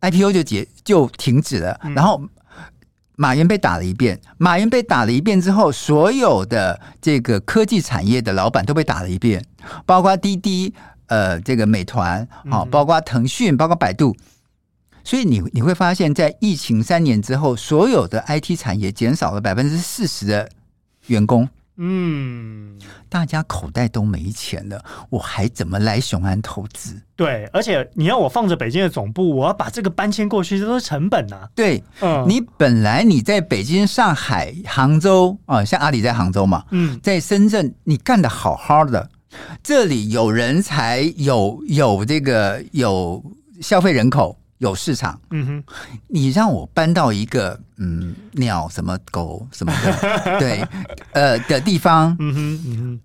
[0.00, 2.22] IPO 就结就停止了，嗯、然后。
[3.20, 9.44] 马云被打了一遍，马云被打了一遍之后，所有的这个科技产业的老板都被打了一遍，
[9.84, 10.72] 包括滴滴，
[11.08, 14.16] 呃，这个美团，啊，包括腾讯，包括百度。
[15.02, 20.48] 所以你你会发现在疫情三年之后，所有的 IT 产业减少了百分之四十的
[21.08, 21.48] 员工。
[21.80, 22.76] 嗯，
[23.08, 27.00] 大家口袋都没钱了，我还怎么来雄安投资？
[27.14, 31.48] 对，而且你要我放着北京的总部，我要把这个搬迁过去，这都是成本啊。
[31.54, 39.08] 对，嗯，你本来你在北京、上海、杭州啊，像阿里在杭州嘛，嗯，在深圳你干的好好的，
[39.62, 43.24] 这里有人才，有有这个有
[43.60, 44.36] 消费人口。
[44.58, 45.64] 有市场，嗯哼，
[46.08, 50.64] 你让我搬到一个嗯鸟什么狗什么的， 对，
[51.12, 53.00] 呃的地方，嗯哼，嗯哼，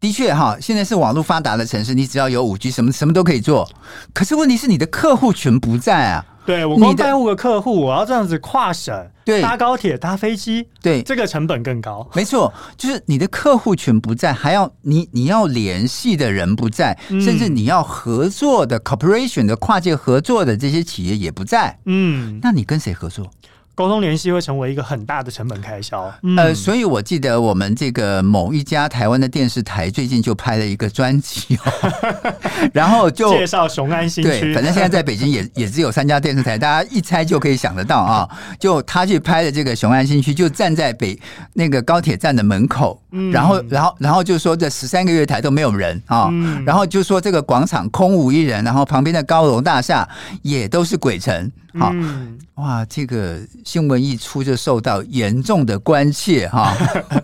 [0.00, 3.68] 的确哈，现在是网络发达的城市，你只要有五 G，什么什么都可以做。
[4.12, 6.26] 可是问题是你的客户群不在啊。
[6.44, 12.08] 对，我光带五个客户，我要这样子跨省，对，搭高铁、搭飞机，对，这个成本更高。
[12.14, 21.78] 没错，就是你的客户群不在，还要你你要联系的人不在，嗯、甚至你要合作的 corporation 的跨界合作的这些企业也不在。
[21.86, 23.30] 嗯，那你跟谁合作？
[23.74, 26.12] 沟通联系会成为一个很大的成本开销。
[26.22, 32.32] 嗯、呃，所以我记得我们这个某一家台湾的电视台最近就拍了一个专辑哦，
[32.74, 34.40] 然后就介绍雄安新区。
[34.40, 38.28] 对，反正现在在北京也 也只有三家电视台，大家一猜就可以想得到啊。
[38.60, 41.18] 就他去拍的这个雄安新区，就站在北
[41.54, 50.06] 那个高铁站的门口，嗯、然后然后然后就说这十三个月台都没有人啊，嗯、然后就说这个广场空无一人，然后旁边的高楼大厦
[50.42, 51.50] 也都是鬼城。
[51.78, 56.76] 好，嗯、哇，这个新闻一出就受到严重的关切哈。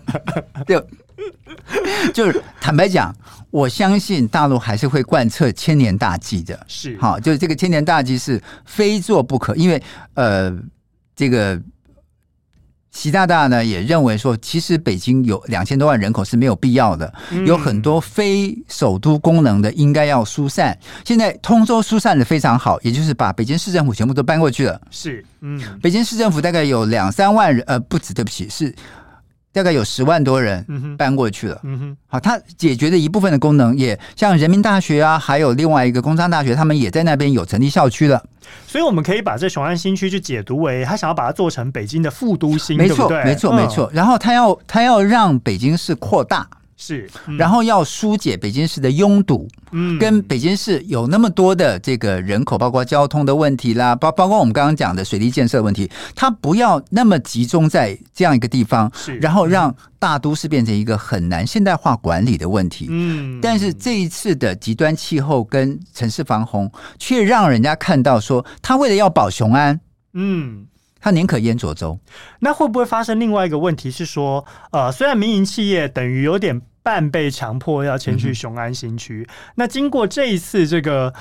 [0.67, 0.87] 就
[2.13, 3.15] 就是坦白讲，
[3.51, 6.59] 我相信大陆还是会贯彻千年大计的。
[6.67, 9.81] 是，好，就是这个千年大计是非做不可，因为
[10.13, 10.55] 呃，
[11.15, 11.61] 这个。
[12.91, 17.13] 习大大呢也认为说，其实北京有两千多万人口是没有必要的，
[17.45, 20.77] 有很多非首都功能的应该要疏散。
[21.05, 24.81] 现在通州疏散的非常好，也就是把北京市政府全部都搬过去了。
[24.89, 28.73] 是，嗯，北京市政府大概有两三万人，呃，不止，对不起，是。
[29.51, 30.65] 大概有十万多人
[30.97, 31.59] 搬过去了。
[31.63, 38.23] 嗯哼，好，它解决的一部分的功能，也像人民大学啊，还有另外一个工商大学，他们也在那边有成立校区了。
[38.65, 43.89] 所以，我们可以把这雄安新区去解读为，他想要把它做成北京的副都心，没错，对对没错，没错。
[43.93, 46.47] 然后，他要他要让北京市扩大。
[46.81, 69.77] 是，嗯、然后要疏解北京市的拥堵，嗯，跟北京市有那么多的这个人口，包括交通的问题啦，包包括我们刚刚讲的水利建设问题，它不要那么集中在这样一个地方，是，然后让大都市变成一个很难现代化管理的问题，嗯，但是这一次的极端气候跟城市防洪，却让人家看到说，他为了要保雄安，
[70.13, 70.65] 嗯。
[71.01, 71.97] 他宁可淹涿州，
[72.41, 81.13] 那会不会发生另外一个问题是说，呃，虽然民营企业等于有点半被强迫要迁去雄安新区，嗯、那经过这一次这个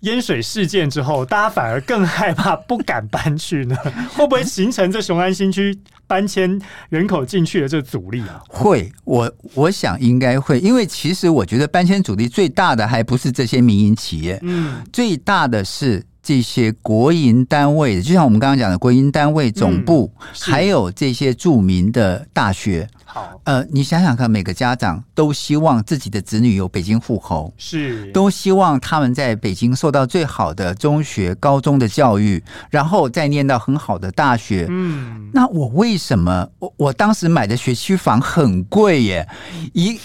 [0.00, 3.76] 淹水事件之后，大家反而更害怕，不敢搬去呢？
[4.14, 8.42] 会不会形成这雄安新区搬迁人口进去的这个阻力啊？
[8.48, 16.04] 会，我我想应该会，因为其实我觉得搬迁阻力最大的还不是这些民营企业，嗯，最大的是。
[16.20, 22.86] 这些国营单位，就像我们刚刚讲的国营单位总部，嗯、还有这些著名的大学。
[23.10, 34.66] 好，呃，你想想看，每个家长都希望自己的子女有北京户口，是，都希望他们在北京受到最好的中学、高中的教育，然后再念到很好的大学。
[34.68, 39.26] 嗯，那我为什么我我当时买的学区房很贵耶？
[39.72, 39.98] 一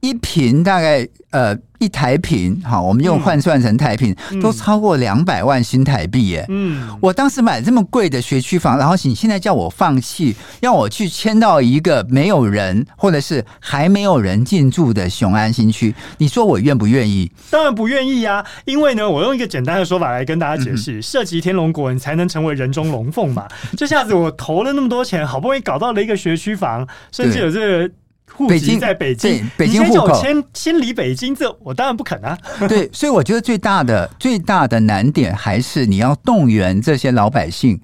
[0.00, 1.54] 一平大概呃。
[1.78, 6.42] 一台平，好，我们用换算成台平，嗯、都超过两百万新台币耶。
[6.48, 17.30] 嗯，我当时买这么贵的学区房，然后你现在叫我放弃，要我去迁到一个没有人或者是还没有人进驻的雄安新区，你说我愿不愿意？
[17.50, 23.46] 当然不愿意呀、啊，因为呢，我用一个简单的说法来跟大家解释：设极、嗯、天龙国，你才能成为人中龙凤嘛。
[23.76, 27.90] 这下子我投了那么多钱，好不容易搞到了一个学区房，甚至有这个。
[28.32, 32.36] 户籍在北京，北京户口迁迁离北京，这我当然不肯啊。
[32.68, 37.80] 对，所以我觉得最大的最大的难点还是你要动员这些老百姓。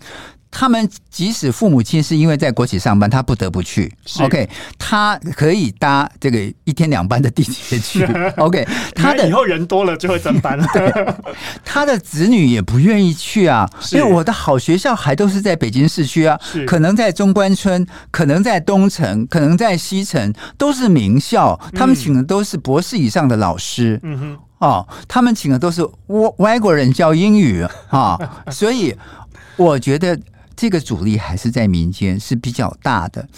[0.55, 3.91] 他们即使父母亲是因为在国企上班，他不得不去。
[4.21, 4.47] OK，
[4.79, 8.05] 他可以搭这个一天两班的地铁去。
[8.37, 10.67] OK，他的以后人多了就会增班了。
[10.75, 11.15] 对，
[11.65, 21.59] 他的子女也不愿意去啊，是因为我的好学校还都是在北京市区啊，可能在中关村，可能在东城，可能在西城，都是名校。
[21.75, 23.99] 他们请的都是博士以上的老师。
[24.03, 28.19] 嗯哼，哦，他们请的都是外外国人教英语啊，
[28.53, 28.95] 所以
[29.57, 30.19] 我觉得。
[30.57, 33.29] 这个阻力还是在民间是比较大的。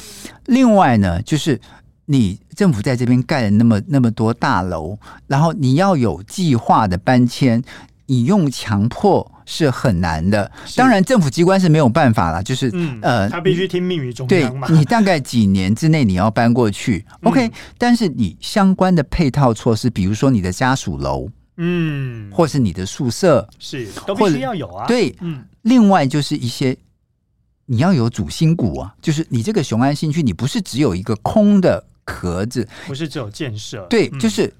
[0.46, 1.60] 另外呢，就是
[2.06, 7.62] 你政府在这边盖了那么那么多大楼，然后你要有计划的搬迁，
[8.06, 10.50] 你用强迫是很难的。
[10.66, 14.68] 是当然，政府机关是没有办法了，就是、嗯、呃，他必须听命于中央嘛。
[14.68, 24.86] 对，你大概几年之内你要搬过去，OK？、嗯、但是你相关的配套措施，比如说你的家属楼，嗯，或是你的宿舍，是都必须要有啊。
[24.86, 25.42] 对，嗯。
[25.62, 26.76] 另外就是一些。
[27.66, 34.52] 你要有主心骨啊，就是你这个雄安新区，你不是只有一个空的壳子，不是只有建设，对，嗯、就是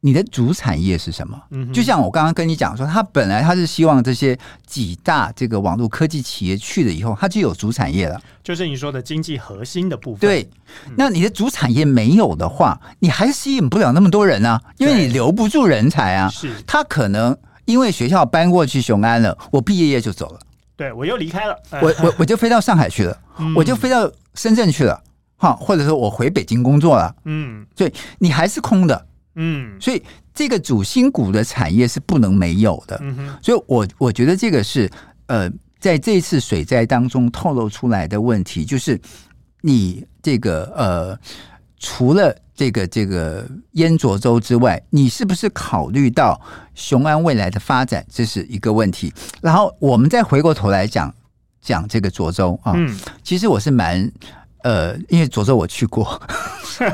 [0.00, 1.42] 你的主产业是什么？
[1.50, 10.20] 嗯，就像我刚刚跟你讲说，他本来他是希望这些几大这个网络科技企业去了以后，他就有主产业了，就是你说的经济核心的部分。
[10.20, 10.48] 对，
[10.96, 16.28] 那你的主产业没有的话，你还是吸引不了那么多人啊，因为你留不住人才啊。
[16.28, 20.38] 是，他可能因为学校搬过去雄安了，我毕业业就走了。
[20.76, 25.02] 对，我又离开了，我我我就飞到上海去了，嗯、我就飞到深圳去了，
[25.36, 29.06] 哈，或者说我回北京工作了，嗯，所以你还是空的，
[29.36, 30.02] 嗯，所以
[30.34, 34.90] 这个主心骨的产业是不能没有的，嗯，所以我我觉得这个是
[35.26, 35.50] 呃。
[35.78, 38.98] 在这次水灾当中透露出来的问题，就是
[39.60, 41.18] 你这个呃，
[41.78, 46.40] 除了这个这个燕涿州之外，你是不是考虑到
[46.74, 48.04] 雄安未来的发展？
[48.10, 49.12] 这是一个问题。
[49.40, 51.14] 然后我们再回过头来讲
[51.60, 54.10] 讲这个涿州啊，嗯，其实我是蛮。
[54.66, 56.20] 呃，因为涿州我去过，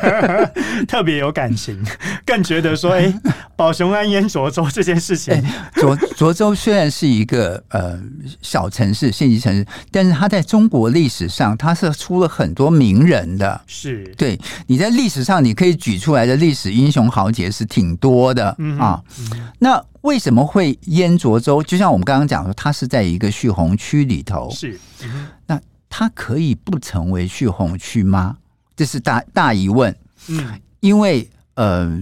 [0.86, 1.82] 特别有感情，
[2.26, 3.14] 更觉得说，哎、欸，
[3.56, 5.42] 保雄安淹涿州这件事情，
[5.76, 7.98] 浊 浊、欸、州虽然是一个呃
[8.42, 13.58] 小城市、县级城市，但是它在中国历史上，它是出了很多名人的。
[13.66, 19.02] 是，对，你在历史上你可以举出来的历史英雄豪杰是挺多的、嗯、啊。
[19.18, 21.62] 嗯、那为什么会淹涿州？
[21.62, 24.50] 就像我们刚刚讲说，它是在一个蓄洪区里头。
[24.50, 25.58] 是，嗯、那。
[25.94, 28.38] 它可以不成为蓄洪区吗？
[28.74, 29.94] 这是大大疑问。
[30.28, 32.00] 嗯，因为呃，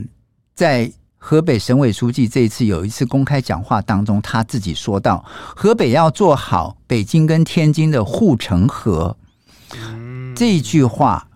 [0.55, 0.89] 在
[1.19, 5.25] 河北省委书记这一次有一次公开讲话当中，他自己说到，
[5.57, 9.17] 河北要做好北京跟天津的护城河。
[9.75, 11.27] 嗯，这一句话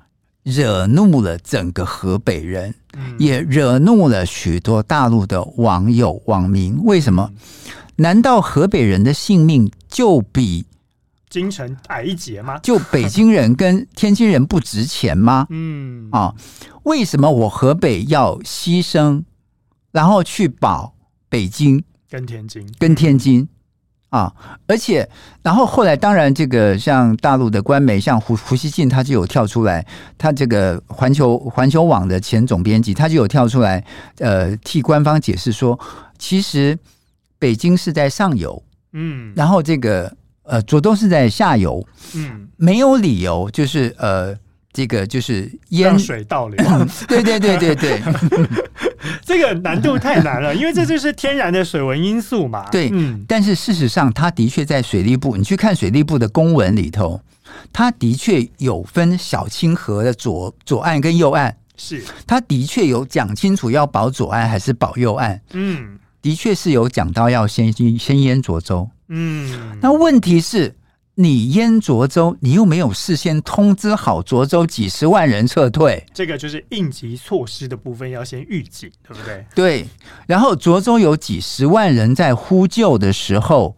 [0.44, 2.72] 惹怒了整个河北人，
[3.18, 6.78] 也惹怒了许多大陆的网友网民。
[6.84, 7.32] 为什么？
[7.96, 10.66] 难道河北人的性命就比？
[11.34, 12.56] 京城矮一截吗？
[12.62, 15.48] 就北京人跟天津人不值钱吗？
[15.50, 16.32] 嗯啊，
[16.84, 19.24] 为什么我河北要牺牲，
[19.90, 20.94] 然后去保
[21.28, 23.48] 北京跟天津跟天津
[24.10, 24.32] 啊？
[24.68, 25.10] 而且，
[25.42, 29.84] 然后后来当然这个像大陆的官媒，像胡胡锡进，他就有跳出来，
[30.16, 33.84] 他这个环球环球网的前总编辑，他就有跳出来，
[34.18, 35.76] 呃，替官方解释说，
[36.16, 36.78] 其实
[37.40, 38.62] 北京是在上游，
[38.92, 40.16] 嗯，然后这个。
[40.44, 41.84] 呃，浊州是在下游，
[42.14, 44.34] 嗯，没有理由，就是呃，
[44.72, 46.56] 这个就是淹水倒流，
[47.08, 48.02] 对对对对对，
[49.24, 52.68] 这个难度太难了，因为这就是天然的水文因素嘛。
[52.70, 57.20] 对，嗯，但是事实上，它的确在水利部，你去看水利部的公文里头，
[57.72, 68.88] 它的确有分小清河的左左岸跟右岸，是，它的确有讲清楚要保左岸还是保右岸，嗯，的确是有讲到要先先淹浊州。
[69.08, 70.74] 嗯，那问题是，
[71.16, 79.44] 你淹浊州，你又没有事先通知好涿州几十万人撤退，这个就是应急措施的部分要先预警，对不对？
[79.54, 79.86] 对。
[80.26, 83.76] 然后涿州有几十万人在呼救的时候，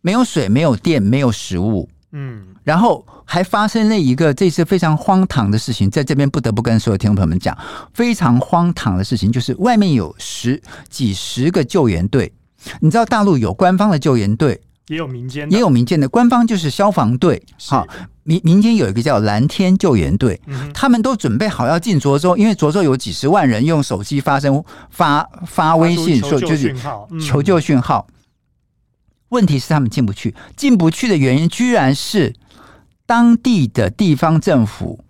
[0.00, 7.56] 没有水、没有电、没有食物，嗯，然后还发生了一个这次非常荒唐的事情，在这边不得不跟所有听众朋友们讲，
[7.94, 12.32] 非常荒唐的事情，就是外面有十几十个救援队。
[12.80, 16.08] 你知道大陆有官方的救援队，也有民间，也有民间的。
[16.08, 17.86] 官方就是消防队，好
[18.24, 26.74] 民民间有一个叫蓝天救援队，嗯、他们都准备好要进涿州，因为涿州有几十万人用手机发声发发微信说就是
[27.24, 28.08] 求救讯号。
[29.28, 32.34] 问题是他们进不去，进不去的原因居然是
[33.10, 35.04] 当地的地方政府，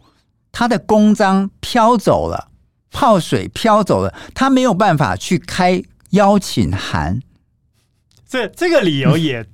[0.51, 2.49] 他的公章飘走了，
[2.91, 5.83] 泡水飘走了，他没有办法去开
[6.13, 7.21] 邀请函。
[8.27, 9.45] 这这个理由也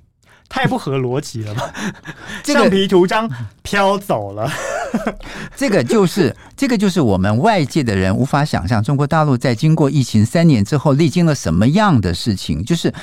[0.48, 1.74] 太不合逻辑了吧？
[2.46, 3.28] 橡皮图章
[3.64, 4.48] 飘走了，
[5.56, 12.64] 这个就是这个就是我们外界的人无法想象，中国大陆在经过疫情三年之后，历经了什么样的事情？
[12.64, 12.94] 就是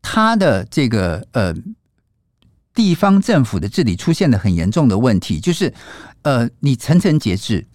[0.00, 1.52] 他的这个呃
[2.76, 5.72] 地方政府的治理出现了很严重的问题，就是
[6.22, 7.66] 呃你层层节制。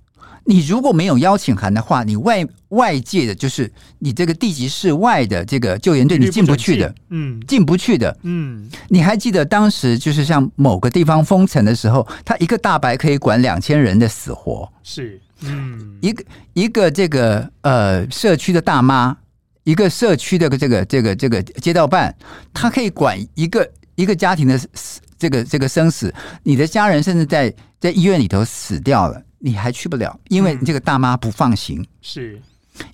[0.44, 8.68] 你如果没有邀请函的话，你外外界的，就是你这个地级市外的这个救援队，你进不去的，嗯，进不去的，嗯。
[8.90, 16.24] 你还记得当时就是像某个地方封城的时候，他一个大白可以管两千人的死活，是，嗯，一个
[16.54, 19.16] 一个这个呃社区的大妈，
[19.64, 22.16] 一个社区的这个这个这个街道办，
[22.52, 23.70] 他可以管一个
[24.02, 29.22] 一个家庭的死这个这个生死，你的家人甚至在在医院里头死掉了。
[29.44, 31.84] 你还去不了，因为你这个大妈不放行。
[32.02, 32.40] 是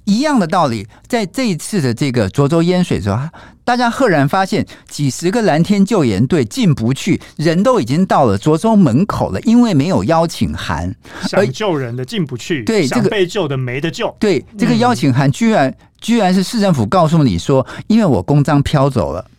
[0.05, 3.19] 一样的道理，在这一次的这个涿州淹水的时候，
[3.65, 14.15] 大家赫然发现几十个蓝天救援队进不去，人都已经到了涿州门口了，因为没有邀请函，想救人的进不去，对，这个被救的没得救。
[14.19, 19.29] 对，这个邀请函居然居然是市政府告诉你说，因为我公章飘走了。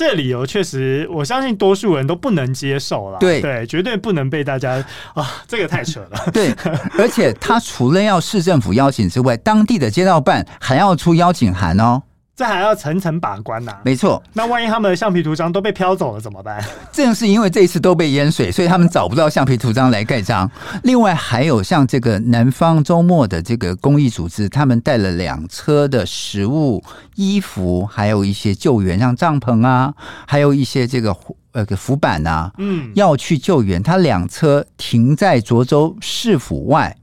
[0.00, 3.18] 这理由确实，我相信多数人都不能接受了。
[3.18, 4.82] 对对，绝对不能被大家
[5.12, 6.18] 啊，这个太扯了。
[6.32, 6.54] 对，
[6.98, 12.00] 而且他除了要市政府邀请之外，当地的街道办还要出邀请函哦。
[12.40, 13.80] 这还要层层把关呐、啊。
[13.84, 16.58] 没错，那万一他们的橡皮图章都被飘走了怎么办？
[16.90, 20.50] 正是因为这一次都被淹水，所以他们找不到橡皮图章来盖章。
[20.82, 26.82] 另外还有像这个南方周末的这个公益组织，他们带了两车的食物、
[27.14, 29.92] 衣服，还有一些救援，像帐篷啊，
[30.26, 31.14] 还有一些这个
[31.52, 33.82] 呃个浮板啊，嗯，要去救援。
[33.82, 36.96] 他两车停在涿州市府外。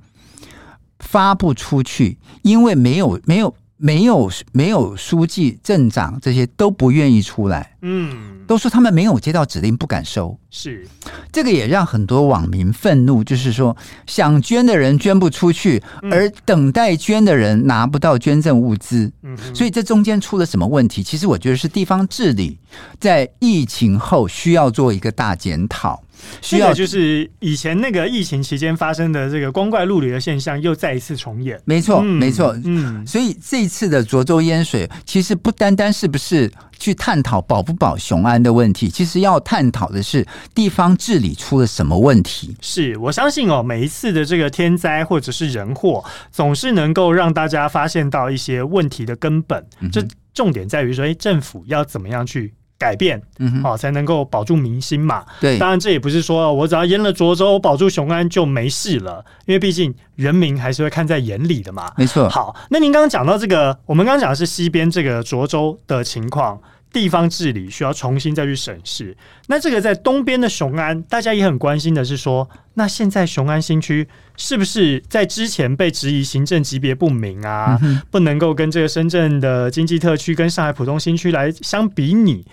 [0.99, 10.37] 发不出去，因为没有没有没有没有书记、镇长这些都不愿意出来，嗯，都说他们没有接到指令，不敢收。
[10.49, 10.87] 是
[11.31, 13.75] 这个也让很多网民愤怒，就是说
[14.07, 21.03] 想捐的人捐不出去，而等待捐的人拿不到捐赠物资，嗯，所以这中间出了什么问题？
[21.03, 22.57] 其实我觉得是地方治理
[22.99, 26.01] 在疫情后需要做一个大检讨。
[26.41, 31.59] 需要就是以前那个疫情期间发生的这个光怪陆离的现象又再一次重演。
[31.65, 42.55] 没错，没错，嗯，所以这一次的涿州淹水，其实不单单是不是去探讨保不保雄安的问题，其实要探讨的是地方治理出了什么问题。
[42.61, 49.65] 是我相信哦，每一次的这个天灾或者是人祸，总是能够让大家发现到一些问题的根本。
[49.91, 55.25] 这重点在于说，哎，政府要怎么样去改变，嗯，好，才能够保住民心嘛。
[55.39, 61.91] 对，当然这也不是说我只要淹了涿州，保住雄安就没事了，因为毕竟人民还是会看在眼里的嘛。
[61.97, 62.29] 没错。
[62.29, 66.61] 好，那您刚刚讲到这个，我们刚刚讲的是西边这个涿州的情况，
[66.97, 69.15] 地方治理需要重新再去审视。
[69.45, 77.77] 那这个在东边的雄安，大家也很关心的是说，那现在雄安新区是不是在之前被质疑行政级别不明啊？
[77.83, 82.43] 嗯、不能够跟这个深圳的经济特区跟上海浦东新区来相比拟？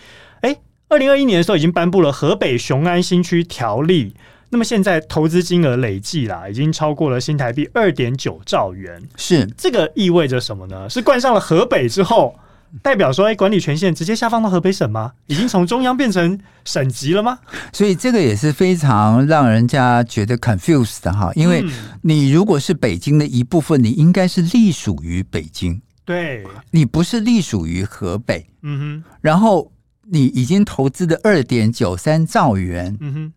[0.42, 0.54] 哎，
[0.88, 4.14] 二零二一年的时候已经颁布了河北雄安新区条例，
[4.50, 9.02] 那么现在投资金额累计啦，已经超过了新台币二点九兆元。
[9.16, 10.86] 是这个意味着什么呢？
[10.90, 12.38] 是冠上了河北之后，
[12.82, 15.12] 代表说，哎，管理权限直接下放到河北省吗？
[15.26, 17.38] 已经从中央变成省级了吗？
[17.72, 21.64] 所以这个也是非常让人家觉得 confused 的哈，因为
[22.02, 28.46] 你如果是北京的一部分，你应该是隶属于北京，对，你不是隶属于河北。
[28.62, 29.70] 嗯哼，然后
[30.10, 33.32] 你已经投资的二点九三兆元，嗯哼。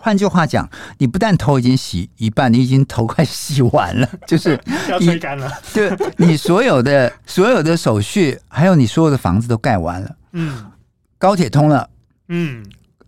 [0.00, 0.68] 换句话讲，
[0.98, 5.50] 你不但头已经洗一半，你已经头快洗完了， 就是要吹干了。
[5.74, 10.16] 对，你所有的所有的手续，还有你所有的房子都盖完了。
[10.32, 10.66] 嗯，
[11.18, 11.90] 高铁通了，
[12.28, 12.64] 嗯，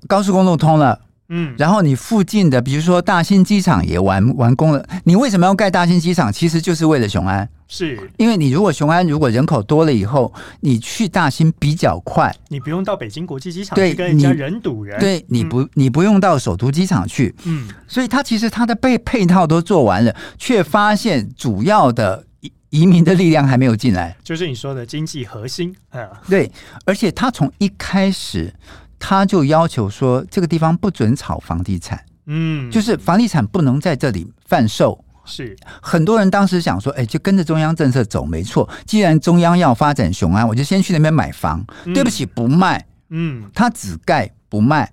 [0.08, 1.00] 高速公路通了。
[1.32, 4.84] 嗯，然后你附近的，比如说大兴机场也完完工了。
[5.04, 6.32] 你为什么要盖大兴机场？
[6.32, 8.10] 其实就是为了雄安，是。
[8.18, 26.52] 因为你如果雄安如果人口多了以后，你去大兴比较快，你不用到北京国际机场去跟人家人堵人，对，你不你不用到首都机场去，嗯，所以它其实它的被配套都做完了，却发现主要的移移民的力量还没有进来，就是你说的经济核心啊，对，
[26.84, 28.52] 而且他从一开始。
[29.02, 35.02] 他就要求说，这个地方不准炒房地产，嗯，就是房地产不能在这里贩售。
[35.30, 38.68] 是很多人当时想说，哎，就跟着中央政策走，没错。
[38.84, 41.64] 既然中央要发展雄安，我就先去那边买房。
[41.86, 42.84] 嗯、对不起，不卖。
[43.08, 44.90] 嗯，他只盖不卖。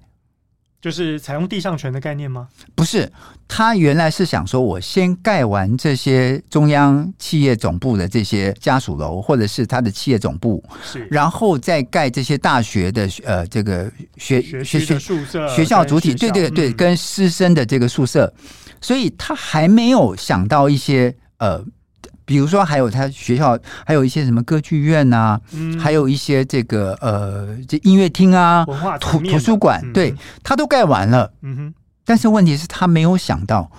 [0.79, 2.47] 就是采用地上权的概念吗？
[2.75, 3.11] 不是，
[3.47, 18.31] 他原来是想说，我先盖完这些中央企业总部的这些家属楼，或者是他的企业总部，是，然后再盖这些大学的呃这个学学学宿舍、学校主体，对对对，跟师生的这个宿舍，
[18.81, 21.63] 所以他还没有想到一些呃。
[22.25, 30.13] 比如说，还有他学校，还有一些什么歌剧院啊，嗯、还有一些这个呃，这音乐厅啊，文化图图书馆，嗯、对，
[30.43, 31.31] 他都盖完了。
[31.41, 31.73] 嗯哼，
[32.03, 33.71] 但是问题是他没有想到，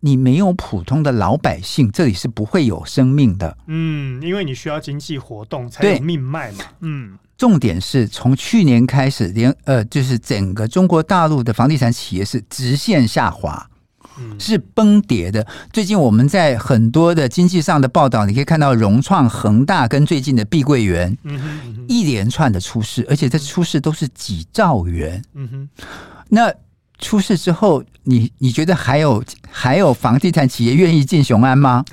[0.00, 3.58] 你没有普通的老百姓，这里是不会有生命的。
[3.66, 6.64] 嗯，因为你需要经济活动才有命脉嘛。
[6.80, 13.68] 嗯，重点是从去年开始，连呃，就是整个中国大陆的房地产企业是直线下滑。
[14.38, 15.46] 是崩跌的。
[15.72, 21.16] 最近我们在很多的经济上的报道，你可以看到融创、恒大跟最近的碧桂园，
[21.88, 25.22] 一连串的出事，而且这出事都是几兆元。
[25.34, 25.68] 嗯哼，
[26.28, 26.52] 那
[27.02, 31.84] 出事之后，你你觉得还有还有房地产企业愿意进雄安吗？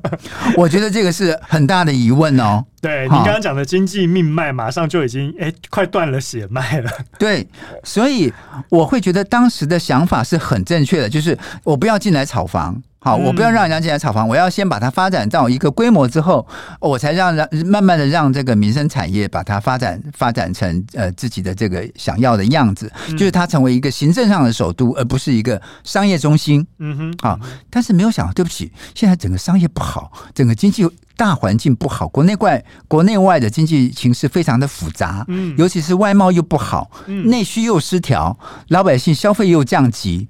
[0.56, 2.64] 我觉得这个是很大的疑问哦。
[2.80, 6.90] 对，你刚刚讲的经济命脉，马上就已经哎，快断了血脉了。
[7.18, 7.46] 对，
[7.84, 8.32] 所以
[8.70, 12.82] 我会觉得当时的想法是很正确的，就是我不要进来炒房。
[13.04, 16.46] 好，我不要让人家进来炒房，我要先把它发展到一个规模之后，
[16.80, 26.66] 我才让让慢慢的让这个民生产业把它发展发展成呃自己的这个想要的样子，就是它成为一个行政上的首都，而不是一个商业中心。
[26.78, 27.38] 嗯哼，好，
[27.68, 38.38] 但是没有想到，对不起，现在整个商业不好，整个经济大环境不好，国内外国内外的经济形势非常的复杂，嗯，尤其是外贸又不好，嗯，内需又失调，
[38.68, 40.26] 老百姓消费又降级。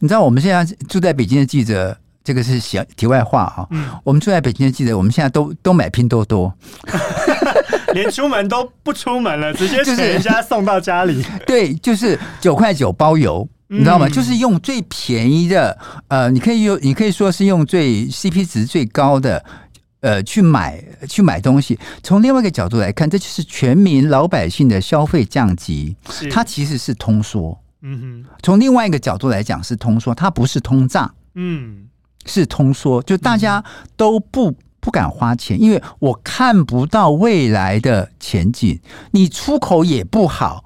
[0.00, 3.66] 你知道我们现在住在北京的记者，这个是小题外话啊。
[3.70, 6.52] 嗯，我们住在北京的记者，我们现在都都买拼多多，
[7.94, 11.24] 连出门都不出门了，直接是人家送到家里。
[11.46, 14.08] 对，就是九块九包邮，你知道吗？
[14.08, 19.44] 就是用最便宜的，呃，你可以用，你可以说是用最 CP 值最高的。
[20.00, 25.96] 呃，去买去买东西，从另外一个角度来看，这就是全民老百姓的消费降级，
[26.30, 27.58] 它其实是通缩。
[27.80, 31.10] 嗯哼，从另外一个角度来讲是通缩，它不是通胀。
[31.36, 31.86] 嗯，
[32.24, 33.62] 是通缩，就大家
[33.96, 38.78] 都不不敢花钱，因为我看不到未来的前景。
[39.12, 40.64] 你出口也不好，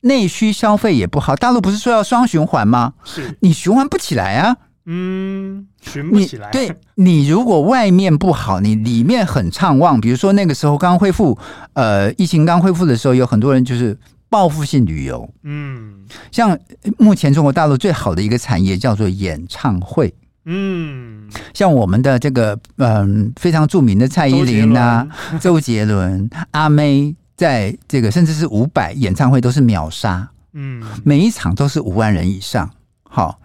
[0.00, 1.36] 内需消费也不好。
[1.36, 2.94] 大陆不是说要双循环吗？
[3.04, 4.56] 是，你循环不起来啊。
[4.86, 6.50] 嗯，循不起来。
[6.50, 9.98] 对，你如果外面不好，你里面很畅旺。
[9.98, 11.38] 比如说那个时候刚恢复，
[11.72, 13.96] 呃，疫情刚恢复的时候，有很多人就是
[14.28, 15.26] 报复性旅游。
[15.44, 16.58] 嗯，像
[16.98, 20.12] 目前中国大陆最好的一个产业叫做演唱会。
[20.44, 25.06] 嗯，像我们的这个嗯、呃、非常著名的蔡依林啊、
[25.40, 30.28] 周杰伦、 阿妹，在这个甚至是伍佰演唱会都是秒杀。
[30.52, 32.70] 嗯，每一场都是五万人以上。
[33.02, 33.40] 好。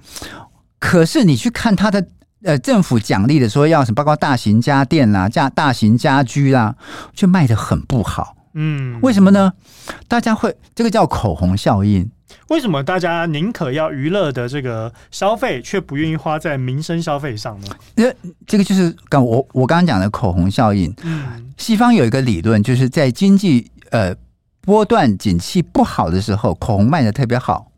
[0.81, 2.07] 可是你去看他的
[2.41, 6.73] 呃政府奖励的说要什么，包括大型家电啦、家大型家居啦，
[7.13, 8.35] 却卖的很不好。
[8.53, 9.51] 嗯，为什么呢？
[10.07, 12.09] 大家会这个叫口红效应。
[12.49, 17.67] 为什么大家宁可要娱乐的这个消费，却不愿意花在民生消费上呢？
[17.95, 20.93] 这这个就是刚我我刚刚讲的口红效应。
[21.03, 24.15] 嗯，西方有一个理论，就是在经济呃
[24.61, 27.71] 波段景气不好的时候，口红卖的特别好。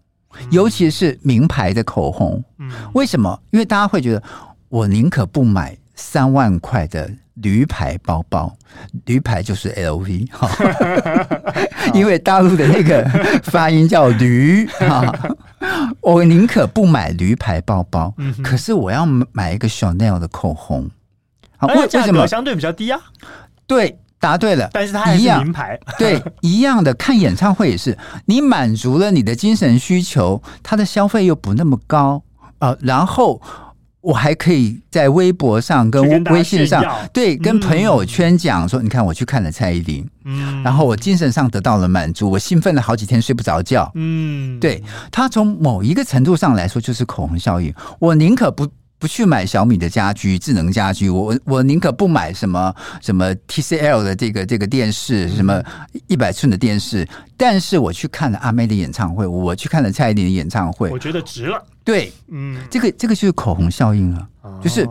[0.49, 3.37] 尤其是名牌的口红，嗯为什么？
[3.51, 4.23] 因为大家会觉得，
[4.69, 7.11] 我宁可不买三万块的
[7.41, 8.53] 驴牌包包，
[9.05, 10.49] 驴牌就是 LV 哈，
[11.93, 13.03] 因为大陆的那个
[13.43, 15.13] 发音叫驴哈，
[16.01, 18.13] 我宁可不买驴牌包包，
[18.43, 20.89] 可是我要买一个 Chanel 的口红，
[21.61, 22.99] 为为什么相对比较低啊？
[23.67, 23.97] 对。
[24.21, 25.79] 答对了，但是它还是名牌。
[25.97, 32.21] 对，一样的，看演唱会也是，你满足了你的精神需求，它的消费又不那么高
[32.59, 32.77] 啊、呃。
[32.81, 33.41] 然后
[34.01, 36.83] 我还可以在微博上跟微信上，
[37.13, 48.67] 对，跟朋友圈讲说，嗯、你看我去看了蔡依林，嗯，然后我精神上得到了满足，我兴奋了好几天睡不着觉，嗯，对，他从某一个程度上来说就是口红效应，我宁可不。
[49.01, 52.71] 不去买小米的家居，智能家居，我我宁可不买什么
[53.01, 55.59] 什么 TCL 的这个这个电视，什么
[56.05, 57.03] 一百寸的电视，
[57.35, 61.59] 但是我去看了阿妹的演唱会，我去看了蔡依林的演唱会，我觉得值了。
[61.83, 64.27] 对，嗯，这个这个就是口红效应啊，
[64.61, 64.87] 就是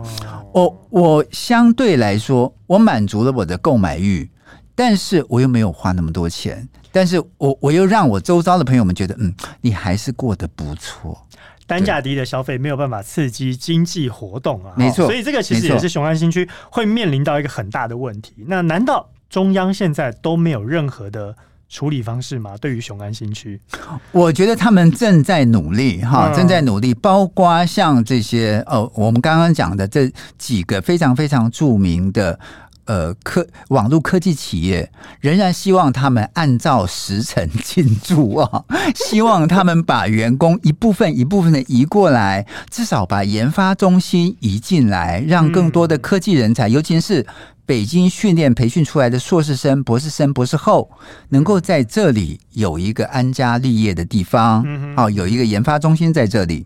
[0.53, 4.29] 我我相对来说，我满足了我的购买欲，
[4.75, 11.25] 但是我又没有花那么多钱，但是我我又让我周遭的朋友们觉得，嗯，你还是过得不错。
[11.65, 18.33] 单价低的消费没有办法刺激经济活动啊，没错，所以这个其实也是雄安新区会面临到一个很大的问题。
[18.45, 21.33] 那难道中央现在都没有任何的
[21.71, 22.51] 处理方式吗？
[22.59, 23.57] 对于雄安新区，
[24.11, 32.37] 我觉得他们正在努力哈，正在努力，包括像这些呃，我们刚刚讲的这几个非常非常著名的。
[32.85, 34.91] 呃，科网络科技企业
[35.21, 38.65] 仍然希望他们按照时辰进驻啊，
[38.95, 47.25] 希望他们把员工一部分一部分的移过来，至少把研发中心移进来，让更多的科技人才，尤其是
[47.71, 50.91] 北京训练培训出来的硕士生、博士生、博士后，
[51.29, 54.61] 能够在这里有一个安家立业的地方。
[54.97, 56.65] 哦，有一个研发中心在这里。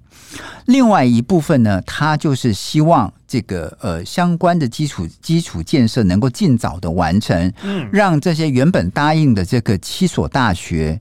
[0.66, 11.00] 另外一部分呢，他就是希望这个呃相关的基础基础建设能够尽早的完成，嗯，让这些原本答应的这个七所大学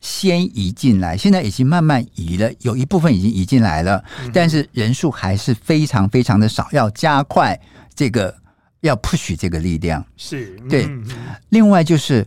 [0.00, 7.60] 先移进来，现在已经慢慢移了，有一部分已经移进来了，但是人数还是非常非常的少，要加快
[7.94, 8.34] 这个
[8.82, 10.88] 要 push 这个力量，是对。
[11.48, 12.24] 另外就是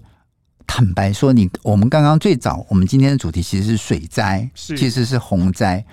[0.67, 5.85] 坦白说，你我们刚刚最早我们今天的主题其实是水灾，是其实是洪灾。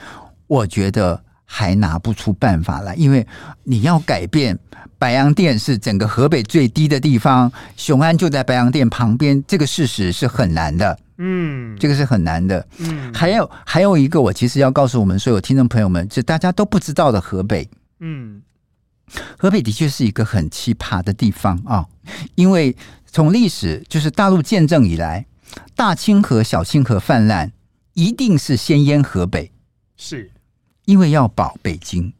[0.47, 3.27] 我觉得还拿不出办法来，因为
[3.65, 4.59] 你要改变
[4.99, 10.99] 白洋淀是整个河北最低的地方，雄安就在白洋淀旁边，这个事实是很难的。
[11.19, 12.67] 嗯，这个是很难的。
[12.79, 17.69] 嗯，还有还有一个，我其实要告诉我们所有听众朋友们，就大家都不知道的河北。
[18.01, 18.43] 嗯，
[19.39, 21.87] 河北的确是一个很奇葩的地方啊，
[22.35, 25.27] 因为从历史就是大陆建政以来，
[25.75, 27.53] 大清河、小清河泛滥，
[27.95, 29.53] 一定是先淹河北。
[29.97, 30.31] 是。
[30.85, 32.13] 因为要保北京，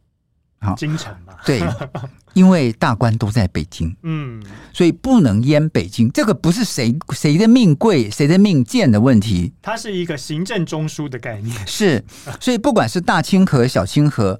[0.61, 1.61] 好，京城嘛，对，
[2.33, 4.41] 因为大官都在北京，嗯，
[4.71, 6.09] 所以不能淹北京。
[6.09, 11.67] 这个不是谁谁的命贵，谁的命贱的问题，它是一个行政中枢的概念。
[11.67, 12.01] 是，
[12.39, 14.39] 所以不管是大清河、小清河，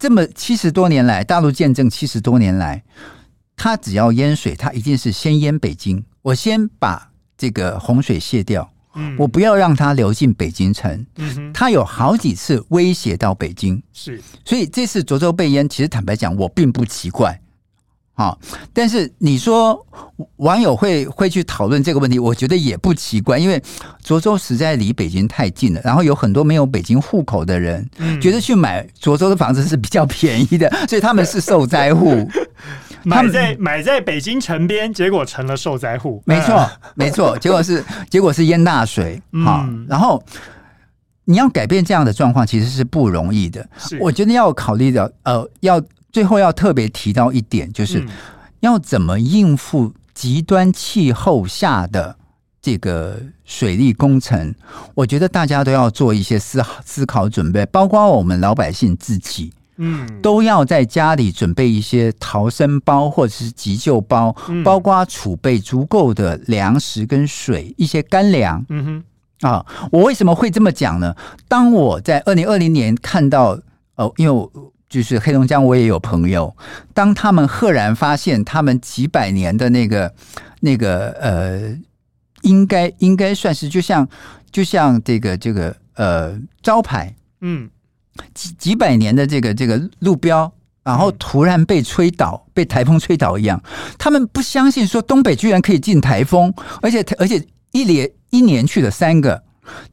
[0.00, 2.82] 这么七十多年来，大陆见证七十多年来，
[3.54, 6.02] 他只要淹水，他一定是先淹北京。
[6.22, 8.72] 我先把这个洪水泄掉。
[8.94, 11.06] 嗯，我不要让它流进北京城。
[11.16, 17.38] 嗯哼，它有好几次威胁到北京，是，所以这次涿州被淹，其实坦白讲，我并不奇怪。
[18.12, 18.38] 好，
[18.74, 19.86] 但是你说
[20.36, 23.62] 网友会会去讨论这个问题，我觉得也不奇怪，因为
[24.04, 32.28] 涿州实在离北京太近了，然后有很多没有北京户口的人，嗯，觉得去买涿州的房子是比较便宜的，所以他们是受灾户。
[33.02, 36.22] 买在买在北京城边，结果成了受灾户。
[36.26, 39.18] 没错，没错，结果是结果是淹大水。
[39.42, 40.22] 好，嗯，然后
[41.24, 43.66] 你要改变这样的状况，其实是不容易的。
[43.78, 45.80] 是我觉得要考虑的，呃，要
[46.12, 48.06] 最后要特别提到一点，就是
[48.60, 52.16] 要怎么应付极端气候下的
[52.60, 54.54] 这个水利工程。
[54.94, 59.52] 我觉得大家都要做一些思思考准备，包括我们老百姓自己。
[59.82, 68.62] 嗯，都要在家里准备一些逃生包或者是急救包，嗯、包括储备足够的粮食跟水，一些干粮。
[68.68, 69.02] 嗯
[69.40, 71.16] 哼，啊，我为什么会这么讲呢？
[71.48, 73.58] 当我在二零二零年看到，
[73.94, 74.52] 哦，因为我
[74.90, 76.54] 就是黑龙江，我也有朋友，
[76.92, 80.12] 当他们赫然发现他们几百年的那个
[80.60, 81.74] 那个呃，
[82.42, 84.06] 应该应该算是就像
[84.52, 87.70] 就像这个这个呃招牌，嗯。
[88.34, 93.62] 几几百年的这个这个路标，然后突然被吹倒，被台风吹倒一样，
[93.96, 99.42] 他们不相信说东北居然可以进台风，而且而且一连一年去了三个，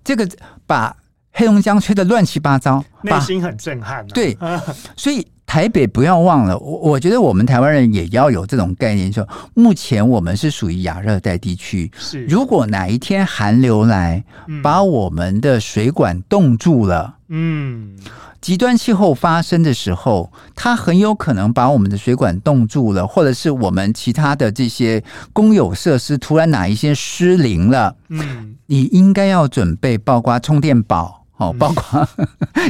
[0.04, 0.28] 这个
[0.66, 0.94] 把
[1.38, 4.06] 黑龙江吹的乱七八糟，内心很震撼啊。
[4.14, 4.38] 对，
[4.98, 5.26] 所以。
[5.48, 14.22] 台北不要忘了，我我觉得我们台湾人也要有这种概念，说目前我们是属于亚热带地区，是如果哪一天寒流来，
[14.62, 17.96] 把我们的水管冻住了，嗯，
[18.42, 31.17] 极端气候发生的时候，它很有可能把我们的水管冻住了，或者是我们其他的这些公有设施突然哪一些失灵了，嗯，你应该要准备包括充电宝。
[31.38, 32.08] 哦，包括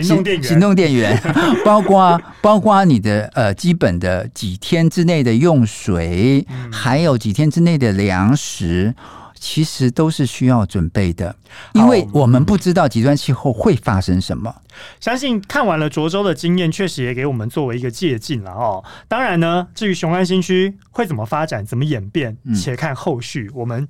[0.01, 1.21] 行动电源，行动电源，
[1.63, 8.93] 包括包括你的呃基本的几天之内的用水，嗯、还有几天之内的粮食，
[9.39, 11.33] 其实都是需要准备的，
[11.73, 14.53] 因为我们不知道极端气候会发生什么。
[14.99, 18.83] 相信看完了涿州的经验，确实也给我们作为一个借鉴了哦。
[19.07, 23.87] 当然呢，至于雄安新区会怎么发展、怎么演变，且看后续我们。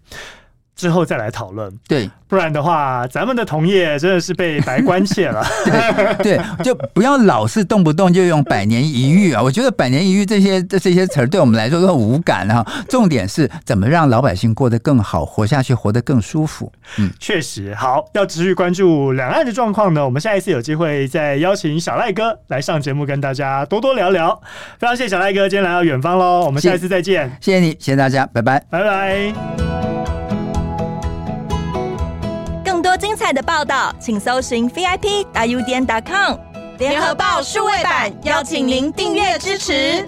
[0.77, 5.43] 之后再来讨论，对，不然的话，咱们的同业真的是被白关切了。
[6.21, 9.41] 对，对，就不要老是动不动就用百年一遇啊！
[9.41, 12.63] 我觉得百年一遇这些这些词儿对我们来说都无感哈。
[12.87, 16.71] 重点是怎么让老百姓过得更好，活下去，活得更舒服。
[16.99, 20.05] 嗯，确实好，要持续关注两岸的状况呢。
[20.05, 24.39] 我们下一次有机会再邀请小赖哥来上节目，跟大家多多聊聊。
[24.77, 27.35] 非常谢谢小赖哥今天来到远方喽，我们下一次再见。
[27.41, 29.86] 谢谢你，谢谢大家，拜拜，拜拜。
[32.87, 36.37] 多精彩的报道，请搜寻 VIP 大 U 点 com
[36.77, 40.07] 联合报数位版，邀请您订阅支持。